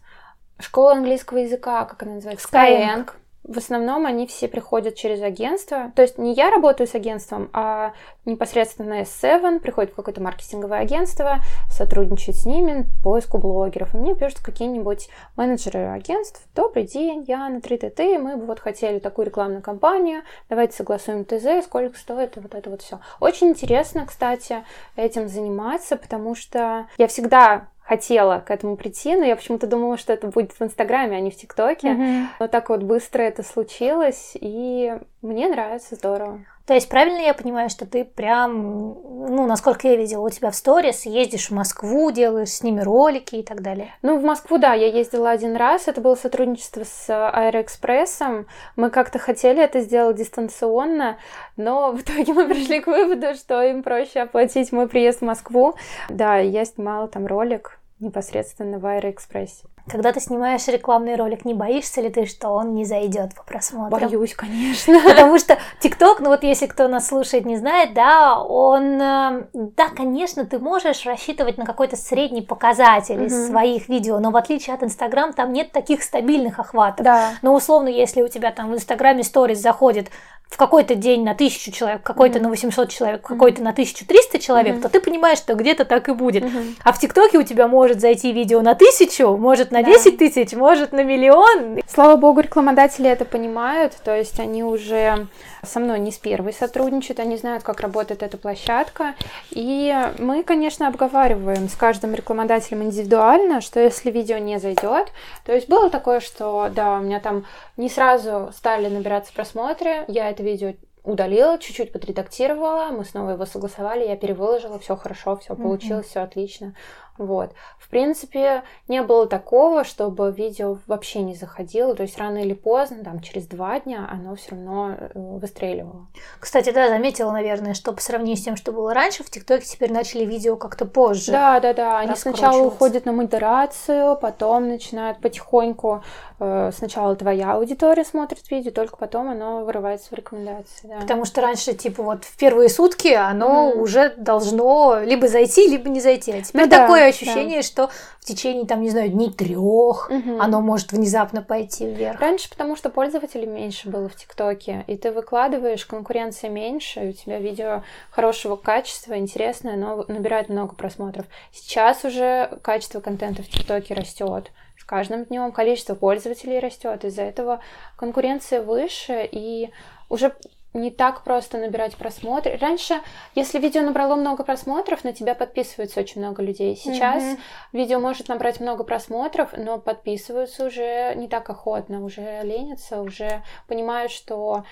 [0.60, 2.48] школа английского языка, как она называется?
[2.48, 3.10] Skyeng.
[3.48, 5.94] В основном они все приходят через агентство.
[5.96, 7.94] То есть не я работаю с агентством, а
[8.26, 11.38] непосредственно S7 приходит в какое-то маркетинговое агентство,
[11.72, 13.96] сотрудничает с ними по поиску блогеров.
[13.96, 16.42] И мне пишут какие-нибудь менеджеры агентств.
[16.56, 21.66] Добрый день, я на 3TT, мы бы вот хотели такую рекламную кампанию, давайте согласуем ТЗ,
[21.66, 23.00] сколько стоит, и вот это вот все.
[23.22, 24.66] Очень интересно, кстати,
[24.98, 30.12] этим заниматься, потому что я всегда хотела к этому прийти, но я почему-то думала, что
[30.12, 31.88] это будет в Инстаграме, а не в ТикТоке.
[31.88, 32.26] Mm-hmm.
[32.40, 36.42] Но так вот быстро это случилось, и мне нравится, здорово.
[36.68, 40.56] То есть правильно я понимаю, что ты прям, ну, насколько я видела у тебя в
[40.56, 43.96] сторис, ездишь в Москву, делаешь с ними ролики и так далее?
[44.02, 48.48] Ну, в Москву, да, я ездила один раз, это было сотрудничество с Аэроэкспрессом.
[48.76, 51.18] Мы как-то хотели это сделать дистанционно,
[51.56, 55.76] но в итоге мы пришли к выводу, что им проще оплатить мой приезд в Москву.
[56.10, 59.64] Да, я снимала там ролик непосредственно в Аэроэкспрессе.
[59.90, 64.10] Когда ты снимаешь рекламный ролик, не боишься ли ты, что он не зайдет по просмотрам?
[64.10, 65.00] Боюсь, конечно.
[65.06, 69.90] Потому что ТикТок, ну вот если кто нас слушает, не знает, да, он, э, да,
[69.96, 74.84] конечно, ты можешь рассчитывать на какой-то средний показатель из своих видео, но в отличие от
[74.84, 77.06] Инстаграм, там нет таких стабильных охватов.
[77.06, 77.32] Да.
[77.42, 80.10] Но условно, если у тебя там в Инстаграме сторис заходит
[80.50, 82.44] в какой-то день на тысячу человек, какой-то mm-hmm.
[82.44, 84.82] на 800 человек, какой-то на 1300 человек, mm-hmm.
[84.82, 86.44] то ты понимаешь, что где-то так и будет.
[86.44, 86.76] Mm-hmm.
[86.84, 89.94] А в ТикТоке у тебя может зайти видео на тысячу, может на да.
[89.94, 91.80] 10 тысяч, может на миллион.
[91.88, 95.28] Слава богу, рекламодатели это понимают, то есть они уже
[95.64, 99.14] со мной не с первой сотрудничают, они знают, как работает эта площадка.
[99.52, 105.12] И мы, конечно, обговариваем с каждым рекламодателем индивидуально, что если видео не зайдет,
[105.46, 110.30] то есть было такое, что да, у меня там не сразу стали набираться просмотры, я
[110.30, 110.74] это видео
[111.08, 116.10] удалила, чуть-чуть подредактировала, мы снова его согласовали, я перевыложила, все хорошо, все получилось, mm-hmm.
[116.10, 116.74] все отлично.
[117.18, 117.54] Вот.
[117.80, 121.96] В принципе, не было такого, чтобы видео вообще не заходило.
[121.96, 126.08] То есть рано или поздно, там, через два дня оно все равно э, выстреливало.
[126.40, 129.92] Кстати, да, заметила, наверное, что по сравнению с тем, что было раньше, в ТикТоке теперь
[129.92, 131.32] начали видео как-то позже.
[131.32, 132.00] Да, да, да.
[132.00, 136.04] Они сначала уходят на модерацию, потом начинают потихоньку.
[136.40, 140.88] Э, сначала твоя аудитория смотрит видео, только потом оно вырывается в рекомендации.
[140.88, 141.00] Да.
[141.00, 143.80] Потому что раньше, типа, вот в первые сутки оно mm.
[143.80, 146.32] уже должно либо зайти, либо не зайти.
[146.32, 147.68] А теперь ну, такое такое ощущение, да.
[147.68, 147.90] что
[148.20, 150.40] в течение, там, не знаю, дней трех угу.
[150.40, 152.20] оно может внезапно пойти вверх.
[152.20, 157.14] Раньше, потому что пользователей меньше было в ТикТоке, и ты выкладываешь, конкуренция меньше, и у
[157.14, 161.26] тебя видео хорошего качества, интересное, но набирает много просмотров.
[161.52, 164.52] Сейчас уже качество контента в ТикТоке растет.
[164.80, 167.62] С каждым днем количество пользователей растет, из-за этого
[167.98, 169.72] конкуренция выше, и
[170.10, 170.34] уже
[170.74, 172.58] не так просто набирать просмотры.
[172.58, 173.02] Раньше,
[173.36, 176.76] если видео набрало много просмотров, на тебя подписывается очень много людей.
[176.76, 177.40] Сейчас mm-hmm.
[177.74, 184.12] видео может набрать много просмотров, но подписываются уже не так охотно, уже ленятся, уже понимают,
[184.12, 184.66] что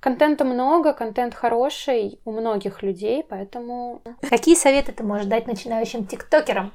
[0.00, 4.02] контента много, контент хороший у многих людей, поэтому...
[4.28, 6.72] Какие советы ты можешь дать начинающим тиктокерам?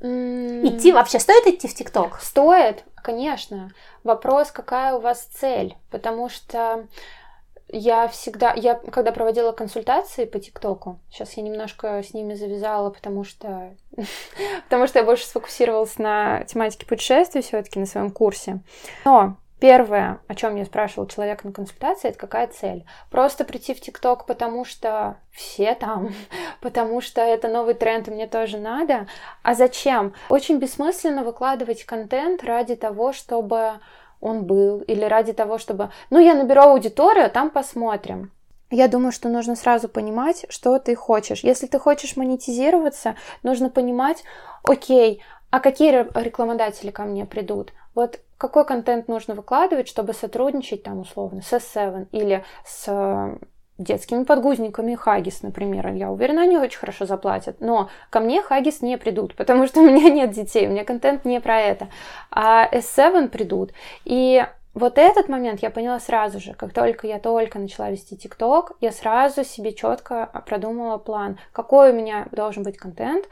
[0.00, 0.66] Mm.
[0.66, 2.20] Идти вообще стоит идти в ТикТок?
[2.20, 3.70] Стоит, конечно.
[4.02, 6.86] Вопрос, какая у вас цель, потому что
[7.74, 13.24] я всегда, я когда проводила консультации по ТикТоку, сейчас я немножко с ними завязала, потому
[13.24, 13.74] что,
[14.64, 18.60] потому что я больше сфокусировалась на тематике путешествий все-таки на своем курсе.
[19.04, 22.84] Но Первое, о чем я спрашивала человека на консультации, это какая цель?
[23.10, 26.12] Просто прийти в ТикТок, потому что все там,
[26.60, 29.06] потому что это новый тренд, и мне тоже надо.
[29.42, 30.12] А зачем?
[30.28, 33.80] Очень бессмысленно выкладывать контент ради того, чтобы
[34.20, 38.32] он был, или ради того, чтобы, ну, я наберу аудиторию, там посмотрим.
[38.70, 41.44] Я думаю, что нужно сразу понимать, что ты хочешь.
[41.44, 44.24] Если ты хочешь монетизироваться, нужно понимать,
[44.64, 47.72] окей, а какие рекламодатели ко мне придут?
[47.94, 53.38] Вот какой контент нужно выкладывать, чтобы сотрудничать там условно с S7 или с
[53.78, 55.88] детскими подгузниками Хагис, например.
[55.92, 57.60] Я уверена, они очень хорошо заплатят.
[57.60, 61.24] Но ко мне Хагис не придут, потому что у меня нет детей, у меня контент
[61.24, 61.88] не про это.
[62.30, 63.72] А S7 придут.
[64.04, 64.44] И
[64.74, 68.90] вот этот момент я поняла сразу же, как только я только начала вести ТикТок, я
[68.90, 73.26] сразу себе четко продумала план, какой у меня должен быть контент,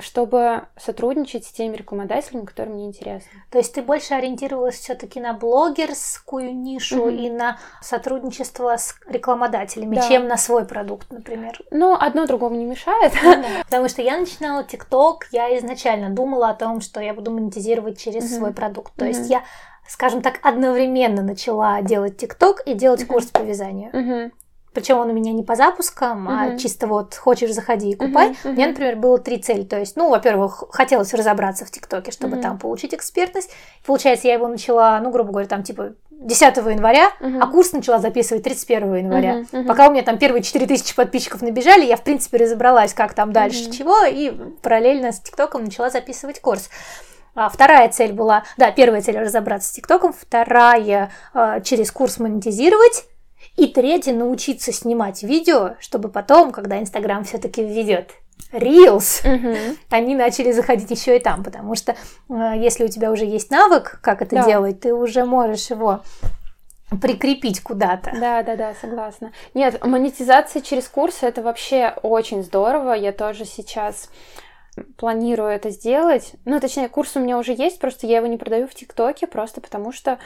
[0.00, 3.28] чтобы сотрудничать с теми рекламодателями, которые мне интересны.
[3.50, 7.16] То есть ты больше ориентировалась все-таки на блогерскую нишу mm-hmm.
[7.16, 10.08] и на сотрудничество с рекламодателями, да.
[10.08, 11.60] чем на свой продукт, например?
[11.70, 13.12] Ну, одно другому не мешает.
[13.22, 13.44] Да.
[13.64, 18.24] Потому что я начинала ТикТок, я изначально думала о том, что я буду монетизировать через
[18.24, 18.38] mm-hmm.
[18.38, 18.94] свой продукт.
[18.94, 19.08] То mm-hmm.
[19.08, 19.42] есть я
[19.88, 23.06] скажем так, одновременно начала делать ТикТок и делать mm-hmm.
[23.06, 23.90] курс по вязанию.
[23.90, 24.32] Mm-hmm.
[24.72, 26.54] Причем он у меня не по запускам, uh-huh.
[26.54, 28.30] а чисто вот хочешь заходи и купай.
[28.30, 28.50] Uh-huh, uh-huh.
[28.50, 29.62] У меня, например, было три цели.
[29.62, 32.42] То есть, ну, во-первых, хотелось разобраться в ТикТоке, чтобы uh-huh.
[32.42, 33.50] там получить экспертность.
[33.86, 37.38] Получается, я его начала, ну, грубо говоря, там типа 10 января, uh-huh.
[37.40, 39.40] а курс начала записывать 31 января.
[39.40, 39.66] Uh-huh, uh-huh.
[39.66, 43.68] Пока у меня там первые 4000 подписчиков набежали, я, в принципе, разобралась, как там дальше
[43.68, 43.76] uh-huh.
[43.76, 44.30] чего, и
[44.62, 46.68] параллельно с ТикТоком начала записывать курс.
[47.34, 53.04] А вторая цель была, да, первая цель разобраться с ТикТоком, вторая э, через курс монетизировать,
[53.58, 58.12] и третье, научиться снимать видео, чтобы потом, когда Инстаграм все-таки введет
[58.52, 59.76] Reels, угу.
[59.90, 61.96] они начали заходить еще и там, потому что
[62.30, 64.44] э, если у тебя уже есть навык, как это да.
[64.44, 66.02] делать, ты уже можешь его
[67.02, 68.12] прикрепить куда-то.
[68.18, 69.32] Да, да, да, согласна.
[69.54, 72.92] Нет, монетизация через курсы это вообще очень здорово.
[72.92, 74.08] Я тоже сейчас
[74.96, 76.34] планирую это сделать.
[76.44, 79.60] Ну, точнее, курс у меня уже есть, просто я его не продаю в ТикТоке, просто
[79.60, 80.18] потому что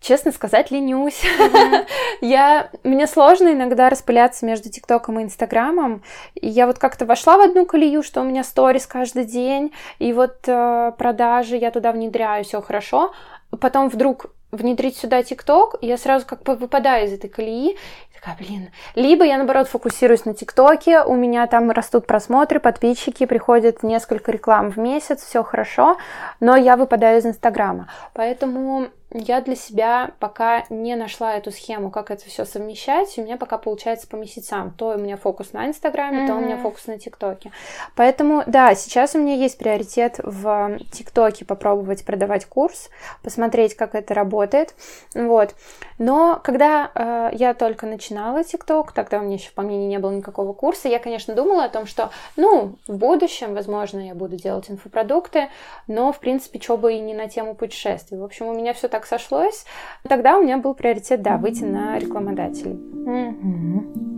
[0.00, 1.22] честно сказать, ленюсь.
[1.22, 1.86] Mm-hmm.
[2.22, 6.02] я, мне сложно иногда распыляться между ТикТоком и Инстаграмом.
[6.34, 10.12] И я вот как-то вошла в одну колею, что у меня сторис каждый день, и
[10.12, 13.12] вот э, продажи, я туда внедряю, все хорошо.
[13.60, 18.14] Потом вдруг внедрить сюда ТикТок, и я сразу как бы выпадаю из этой колеи, и
[18.14, 18.70] такая, блин.
[18.94, 24.70] Либо я, наоборот, фокусируюсь на ТикТоке, у меня там растут просмотры, подписчики, приходит несколько реклам
[24.70, 25.98] в месяц, все хорошо,
[26.40, 27.90] но я выпадаю из Инстаграма.
[28.14, 33.16] Поэтому я для себя пока не нашла эту схему, как это все совмещать.
[33.16, 34.74] У меня пока получается по месяцам.
[34.76, 36.26] То у меня фокус на Инстаграме, mm-hmm.
[36.26, 37.50] то у меня фокус на ТикТоке.
[37.96, 42.90] Поэтому, да, сейчас у меня есть приоритет в ТикТоке попробовать продавать курс,
[43.22, 44.74] посмотреть, как это работает.
[45.14, 45.54] Вот.
[45.98, 50.12] Но когда э, я только начинала ТикТок, тогда у меня еще, по мнению, не было
[50.12, 54.70] никакого курса, я, конечно, думала о том, что, ну, в будущем, возможно, я буду делать
[54.70, 55.48] инфопродукты,
[55.86, 58.18] но, в принципе, что бы и не на тему путешествий.
[58.18, 59.64] В общем, у меня все так сошслось.
[60.08, 62.74] Тогда у меня был приоритет, да, выйти на рекламодателей.
[62.74, 64.17] Mm-hmm.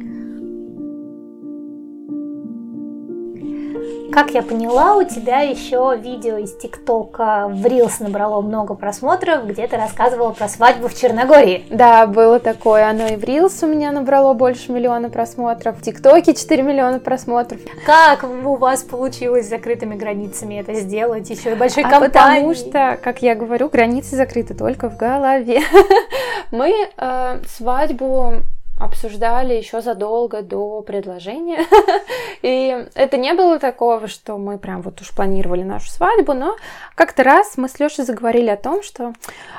[4.13, 9.69] Как я поняла, у тебя еще видео из ТикТока в Reels набрало много просмотров, где
[9.69, 11.65] ты рассказывала про свадьбу в Черногории.
[11.71, 12.91] Да, было такое.
[12.91, 15.79] Оно и в Reels у меня набрало больше миллиона просмотров.
[15.79, 17.61] В ТикТоке 4 миллиона просмотров.
[17.87, 21.31] Как у вас получилось с закрытыми границами это сделать?
[21.31, 22.43] Еще и большой а компанией.
[22.43, 25.61] Потому что, как я говорю, границы закрыты только в голове.
[26.51, 28.43] Мы э, свадьбу
[28.81, 31.67] обсуждали еще задолго до предложения.
[32.43, 36.57] И это не было такого, что мы прям вот уж планировали нашу свадьбу, но
[36.95, 39.13] как-то раз мы с Лешей заговорили о том, что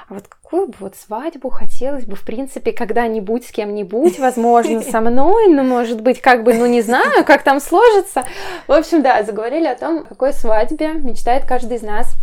[0.10, 5.00] «А вот какую бы вот свадьбу хотелось бы, в принципе, когда-нибудь с кем-нибудь, возможно, со
[5.02, 8.26] мной, ну, может быть, как бы, ну, не знаю, как там сложится.
[8.68, 12.16] В общем, да, заговорили о том, какой свадьбе мечтает каждый из нас.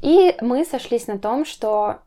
[0.00, 1.98] И мы сошлись на том, что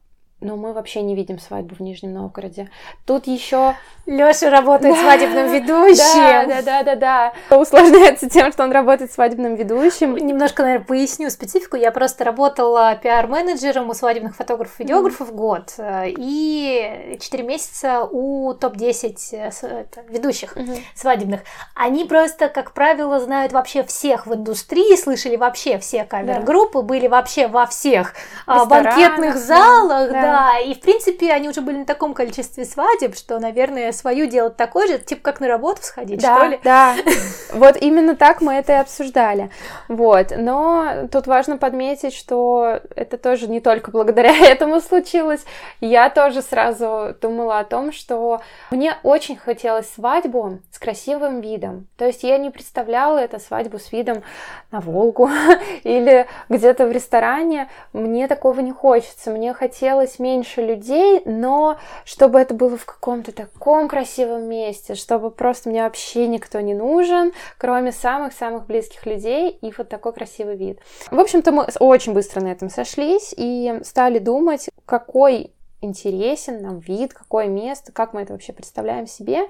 [0.42, 2.70] но мы вообще не видим свадьбу в Нижнем Новгороде.
[3.06, 3.76] Тут еще
[4.08, 6.48] Леша работает да, свадебным ведущим.
[6.48, 7.56] Да, да, да, да, да.
[7.56, 10.18] Усложняется тем, что он работает свадебным ведущим.
[10.18, 11.78] Немножко, наверное, поясню специфику.
[11.78, 15.36] Я просто работала пиар-менеджером у свадебных фотографов и видеографов mm.
[15.36, 20.80] год э, и 4 месяца у топ-10 э, ведущих mm-hmm.
[20.96, 21.42] свадебных.
[21.76, 26.82] Они просто, как правило, знают вообще всех в индустрии, слышали вообще все кавер-группы, да.
[26.82, 28.14] были вообще во всех
[28.48, 30.31] а, банкетных залах, да, да,
[30.64, 34.88] и в принципе они уже были на таком количестве свадеб, что, наверное, свою делать такой
[34.88, 36.60] же, типа как на работу сходить, да, что ли?
[36.64, 36.96] Да,
[37.54, 39.50] вот именно так мы это и обсуждали.
[39.88, 45.46] Вот, но тут важно подметить, что это тоже не только благодаря этому случилось.
[45.80, 51.88] Я тоже сразу думала о том, что мне очень хотелось свадьбу с красивым видом.
[51.98, 54.24] То есть я не представляла это свадьбу с видом
[54.72, 55.30] на Волгу
[55.84, 57.70] или где-то в ресторане.
[57.94, 59.32] Мне такого не хочется.
[59.32, 65.70] Мне хотелось меньше людей, но чтобы это было в каком-то таком красивом месте, чтобы просто
[65.70, 70.80] мне вообще никто не нужен, кроме самых-самых близких людей и вот такой красивый вид.
[71.10, 75.52] В общем-то, мы очень быстро на этом сошлись и стали думать, какой
[75.82, 79.48] интересен нам вид, какое место, как мы это вообще представляем себе.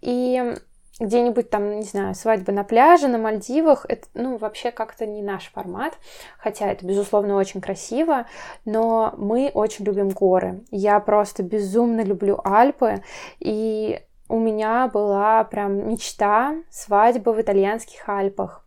[0.00, 0.56] И
[0.98, 5.50] где-нибудь там, не знаю, свадьба на пляже, на Мальдивах, это, ну, вообще как-то не наш
[5.52, 5.94] формат,
[6.38, 8.26] хотя это, безусловно, очень красиво,
[8.64, 10.64] но мы очень любим горы.
[10.70, 13.02] Я просто безумно люблю Альпы,
[13.40, 18.62] и у меня была прям мечта свадьба в итальянских Альпах.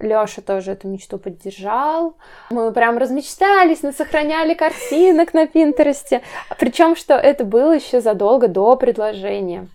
[0.00, 2.16] Лёша тоже эту мечту поддержал.
[2.50, 6.22] Мы прям размечтались, сохраняли картинок на Пинтересте.
[6.58, 9.68] Причем, что это было еще задолго до предложения.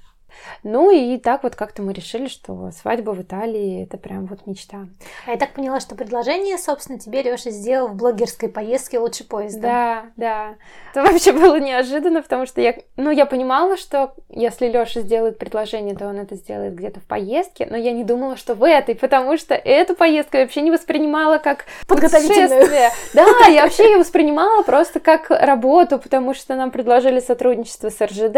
[0.64, 4.88] Ну и так вот как-то мы решили, что свадьба в Италии это прям вот мечта.
[5.26, 9.62] А я так поняла, что предложение, собственно, тебе Леша сделал в блогерской поездке лучше поезда.
[9.62, 10.56] Да, да.
[10.92, 15.96] Это вообще было неожиданно, потому что я, ну, я понимала, что если Леша сделает предложение,
[15.96, 19.38] то он это сделает где-то в поездке, но я не думала, что в этой, потому
[19.38, 22.92] что эту поездку я вообще не воспринимала как подготовительное.
[23.14, 28.38] Да, я вообще ее воспринимала просто как работу, потому что нам предложили сотрудничество с РЖД,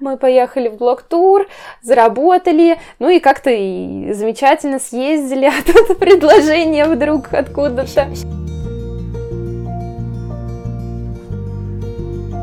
[0.00, 1.46] мы поехали в блок-тур, тур,
[1.82, 8.08] заработали, ну и как-то и замечательно съездили, а тут предложение вдруг откуда-то.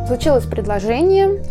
[0.08, 1.44] Случилось предложение,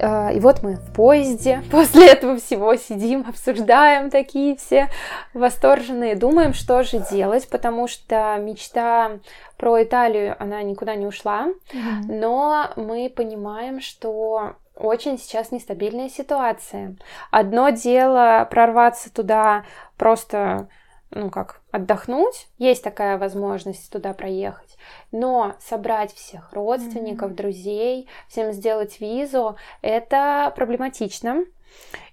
[0.00, 4.88] э, и вот мы в поезде, после этого всего сидим, обсуждаем такие все
[5.34, 9.18] восторженные, думаем, что же делать, потому что мечта
[9.58, 12.06] про Италию, она никуда не ушла, mm-hmm.
[12.08, 16.96] но мы понимаем, что очень сейчас нестабильная ситуация.
[17.30, 19.64] Одно дело прорваться туда
[19.96, 20.68] просто,
[21.10, 24.76] ну как, отдохнуть, есть такая возможность туда проехать,
[25.12, 27.36] но собрать всех родственников, mm-hmm.
[27.36, 31.44] друзей, всем сделать визу, это проблематично.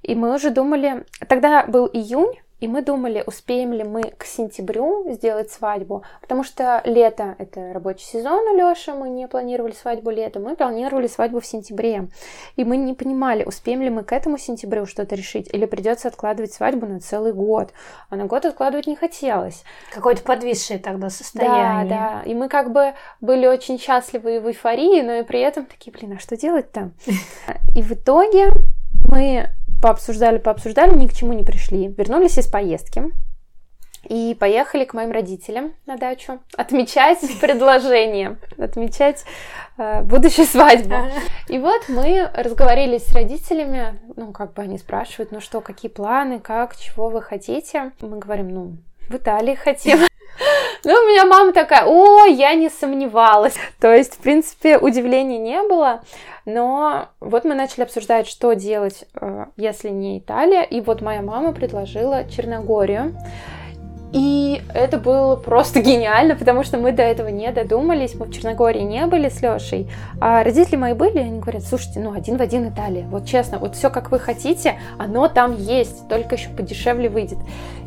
[0.01, 5.11] И мы уже думали, тогда был июнь, и мы думали, успеем ли мы к сентябрю
[5.11, 10.43] сделать свадьбу, потому что лето— это рабочий сезон у Лёши, мы не планировали свадьбу летом,
[10.43, 12.07] мы планировали свадьбу в сентябре.
[12.57, 16.53] И мы не понимали, успеем ли мы к этому сентябрю что-то решить, или придется откладывать
[16.53, 17.71] свадьбу на целый год.
[18.11, 19.63] А на год откладывать не хотелось.
[19.91, 21.89] Какое-то подвисшее тогда состояние.
[21.89, 22.29] Да, да.
[22.29, 25.91] И мы как бы были очень счастливы и в эйфории, но и при этом такие,
[25.91, 26.91] блин, а что делать-то?
[27.75, 28.51] И в итоге
[29.09, 29.49] мы
[29.81, 31.87] пообсуждали, пообсуждали, ни к чему не пришли.
[31.87, 33.11] Вернулись из поездки
[34.07, 39.25] и поехали к моим родителям на дачу отмечать предложение, отмечать
[39.77, 40.95] э, будущую свадьбу.
[41.47, 46.39] И вот мы разговорились с родителями, ну, как бы они спрашивают, ну что, какие планы,
[46.39, 47.91] как, чего вы хотите.
[48.01, 48.77] Мы говорим, ну,
[49.09, 50.10] в Италии хотим.
[50.83, 53.55] Ну, у меня мама такая, о, я не сомневалась.
[53.79, 56.01] То есть, в принципе, удивления не было.
[56.45, 60.63] Но вот мы начали обсуждать, что делать, э, если не Италия.
[60.63, 63.15] И вот моя мама предложила Черногорию.
[64.11, 68.81] И это было просто гениально, потому что мы до этого не додумались, мы в Черногории
[68.81, 72.67] не были с Лешей, а родители мои были, они говорят, слушайте, ну один в один
[72.67, 77.37] Италия, вот честно, вот все как вы хотите, оно там есть, только еще подешевле выйдет.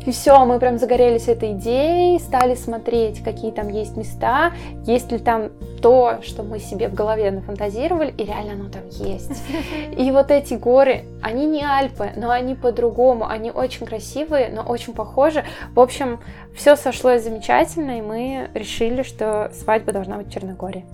[0.05, 4.51] И все, мы прям загорелись этой идеей, стали смотреть, какие там есть места,
[4.85, 5.49] есть ли там
[5.81, 9.43] то, что мы себе в голове нафантазировали, и реально оно там есть.
[9.97, 14.93] И вот эти горы, они не Альпы, но они по-другому, они очень красивые, но очень
[14.93, 15.43] похожи.
[15.73, 16.19] В общем,
[16.55, 20.85] все сошлось замечательно, и мы решили, что свадьба должна быть в Черногории.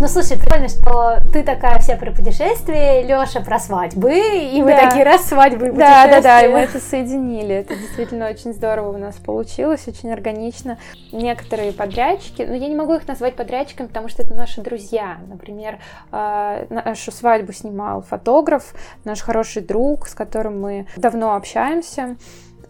[0.00, 4.88] Ну, слушай, прикольно, что ты такая вся про путешествия, Лёша про свадьбы, и мы да.
[4.88, 7.54] такие раз свадьбы и Да, да, да, и мы это соединили.
[7.54, 10.78] Это действительно очень здорово у нас получилось, очень органично.
[11.12, 15.18] Некоторые подрядчики, но ну, я не могу их назвать подрядчиками, потому что это наши друзья.
[15.28, 15.78] Например,
[16.10, 22.16] а, нашу свадьбу снимал фотограф, наш хороший друг, с которым мы давно общаемся.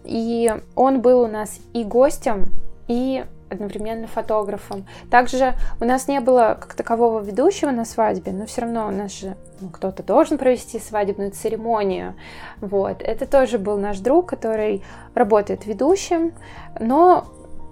[0.03, 2.45] И он был у нас и гостем,
[2.87, 4.85] и одновременно фотографом.
[5.09, 9.11] Также у нас не было как такового ведущего на свадьбе, но все равно у нас
[9.11, 12.15] же ну, кто-то должен провести свадебную церемонию.
[12.61, 13.01] Вот.
[13.01, 14.83] Это тоже был наш друг, который
[15.13, 16.33] работает ведущим,
[16.79, 17.25] но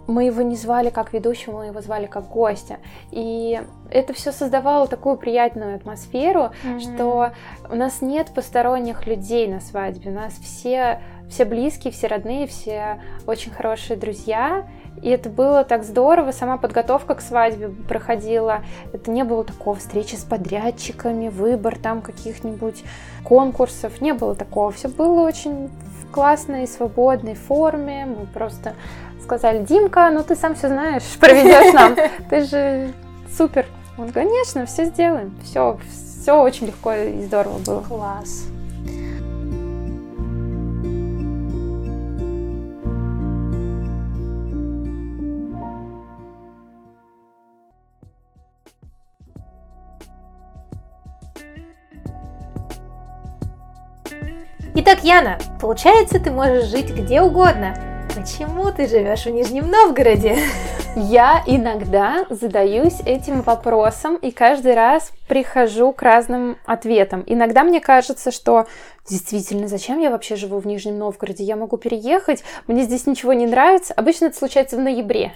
[0.09, 2.77] мы его не звали как ведущего, мы его звали как гостя.
[3.11, 3.61] И
[3.91, 6.79] это все создавало такую приятную атмосферу, mm-hmm.
[6.79, 7.31] что
[7.69, 10.09] у нас нет посторонних людей на свадьбе.
[10.09, 14.67] У нас все, все близкие, все родные, все очень хорошие друзья.
[15.01, 18.61] И это было так здорово, сама подготовка к свадьбе проходила.
[18.91, 22.83] Это не было такого встречи с подрядчиками, выбор там каких-нибудь
[23.23, 24.01] конкурсов.
[24.01, 24.71] Не было такого.
[24.71, 25.69] Все было очень
[26.01, 28.05] в классной, свободной форме.
[28.05, 28.73] Мы просто
[29.23, 31.95] сказали, Димка, ну ты сам все знаешь, проведешь нам.
[32.29, 32.93] Ты же
[33.37, 33.65] супер.
[33.97, 35.33] Он, конечно, все сделаем.
[35.43, 35.77] Все,
[36.21, 37.81] все очень легко и здорово было.
[37.81, 38.47] Класс.
[54.91, 57.75] Итак, Яна, получается, ты можешь жить где угодно.
[58.15, 60.35] Почему ты живешь в Нижнем Новгороде?
[60.95, 67.23] Я иногда задаюсь этим вопросом и каждый раз прихожу к разным ответам.
[67.27, 68.65] Иногда мне кажется, что
[69.07, 71.43] действительно, зачем я вообще живу в Нижнем Новгороде?
[71.43, 73.93] Я могу переехать, мне здесь ничего не нравится.
[73.93, 75.33] Обычно это случается в ноябре.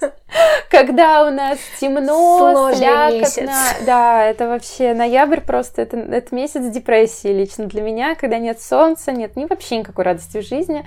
[0.70, 3.54] Когда у нас темно, слякотно.
[3.86, 9.12] Да, это вообще ноябрь просто, это, это месяц депрессии лично для меня, когда нет солнца,
[9.12, 10.84] нет ни вообще никакой радости в жизни.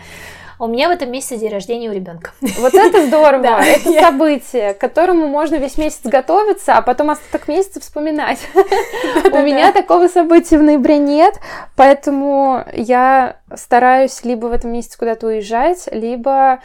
[0.62, 2.34] У меня в этом месяце день рождения у ребенка.
[2.60, 3.42] Вот это здорово.
[3.42, 4.02] Да, это я...
[4.02, 8.38] событие, к которому можно весь месяц готовиться, а потом остаток месяца вспоминать.
[8.54, 11.40] У меня такого события в ноябре нет,
[11.76, 16.60] поэтому я стараюсь либо в этом месяце куда-то уезжать, либо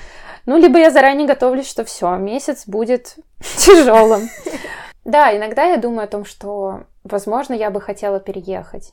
[0.46, 4.28] ну, либо я заранее готовлюсь, что все, месяц будет тяжелым.
[5.04, 8.92] Да, иногда я думаю о том, что, возможно, я бы хотела переехать.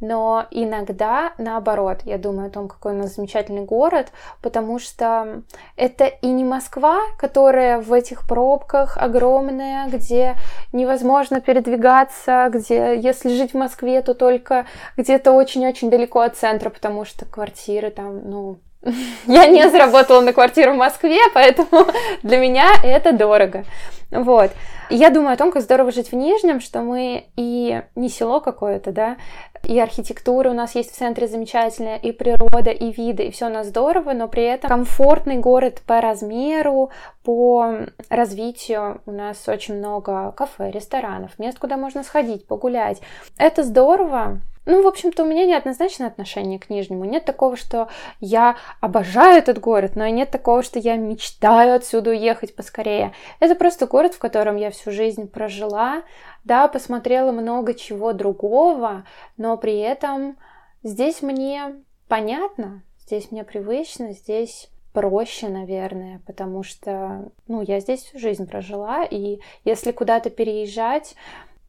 [0.00, 5.42] Но иногда наоборот, я думаю о том, какой у нас замечательный город, потому что
[5.76, 10.36] это и не Москва, которая в этих пробках огромная, где
[10.72, 17.04] невозможно передвигаться, где если жить в Москве, то только где-то очень-очень далеко от центра, потому
[17.04, 18.58] что квартиры там, ну,
[19.26, 21.86] я не заработала на квартиру в Москве, поэтому
[22.22, 23.64] для меня это дорого.
[24.10, 24.52] Вот.
[24.88, 28.90] я думаю о том, как здорово жить в Нижнем, что мы и не село какое-то,
[28.90, 29.16] да,
[29.64, 33.50] и архитектура у нас есть в центре замечательная, и природа, и виды, и все у
[33.50, 36.90] нас здорово, но при этом комфортный город по размеру,
[37.22, 39.02] по развитию.
[39.04, 43.00] У нас очень много кафе, ресторанов, мест, куда можно сходить, погулять.
[43.36, 47.06] Это здорово, ну, в общем-то, у меня неоднозначное отношение к Нижнему.
[47.06, 47.88] Нет такого, что
[48.20, 53.12] я обожаю этот город, но и нет такого, что я мечтаю отсюда уехать поскорее.
[53.40, 56.02] Это просто город, в котором я всю жизнь прожила,
[56.44, 59.04] да, посмотрела много чего другого,
[59.38, 60.36] но при этом
[60.82, 61.74] здесь мне
[62.06, 69.02] понятно, здесь мне привычно, здесь проще, наверное, потому что, ну, я здесь всю жизнь прожила,
[69.04, 71.14] и если куда-то переезжать,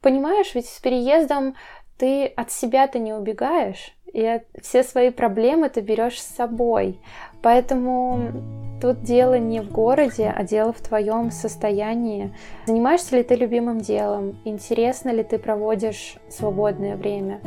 [0.02, 1.56] понимаешь, ведь с переездом
[2.00, 7.00] ты от себя-то не убегаешь, и все свои проблемы ты берешь с собой.
[7.44, 8.32] Поэтому
[8.82, 12.34] тут дело не в городе, а дело в твоем состоянии.
[12.66, 14.40] Занимаешься ли ты любимым делом?
[14.46, 17.42] Интересно ли ты проводишь свободное время?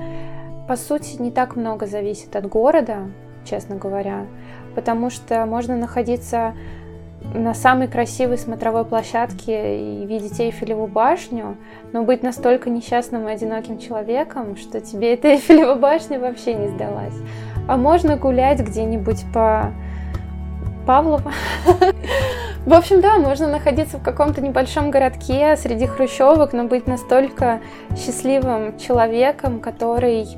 [0.69, 3.11] По сути, не так много зависит от города,
[3.45, 4.27] честно говоря,
[4.75, 6.55] потому что можно находиться
[7.35, 11.57] на самой красивой смотровой площадке и видеть Эйфелеву башню,
[11.93, 17.15] но быть настолько несчастным и одиноким человеком, что тебе эта Эйфелева башня вообще не сдалась.
[17.69, 19.73] А можно гулять где-нибудь по
[20.87, 21.33] Павлова.
[22.67, 27.61] В общем, да, можно находиться в каком-то небольшом городке среди хрущевок, но быть настолько
[27.97, 30.29] счастливым человеком, который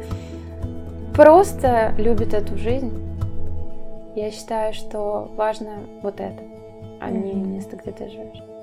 [1.15, 2.93] просто любит эту жизнь.
[4.17, 5.73] Я считаю, что важно
[6.03, 6.41] вот это,
[7.05, 8.54] а не место, где ты живешь.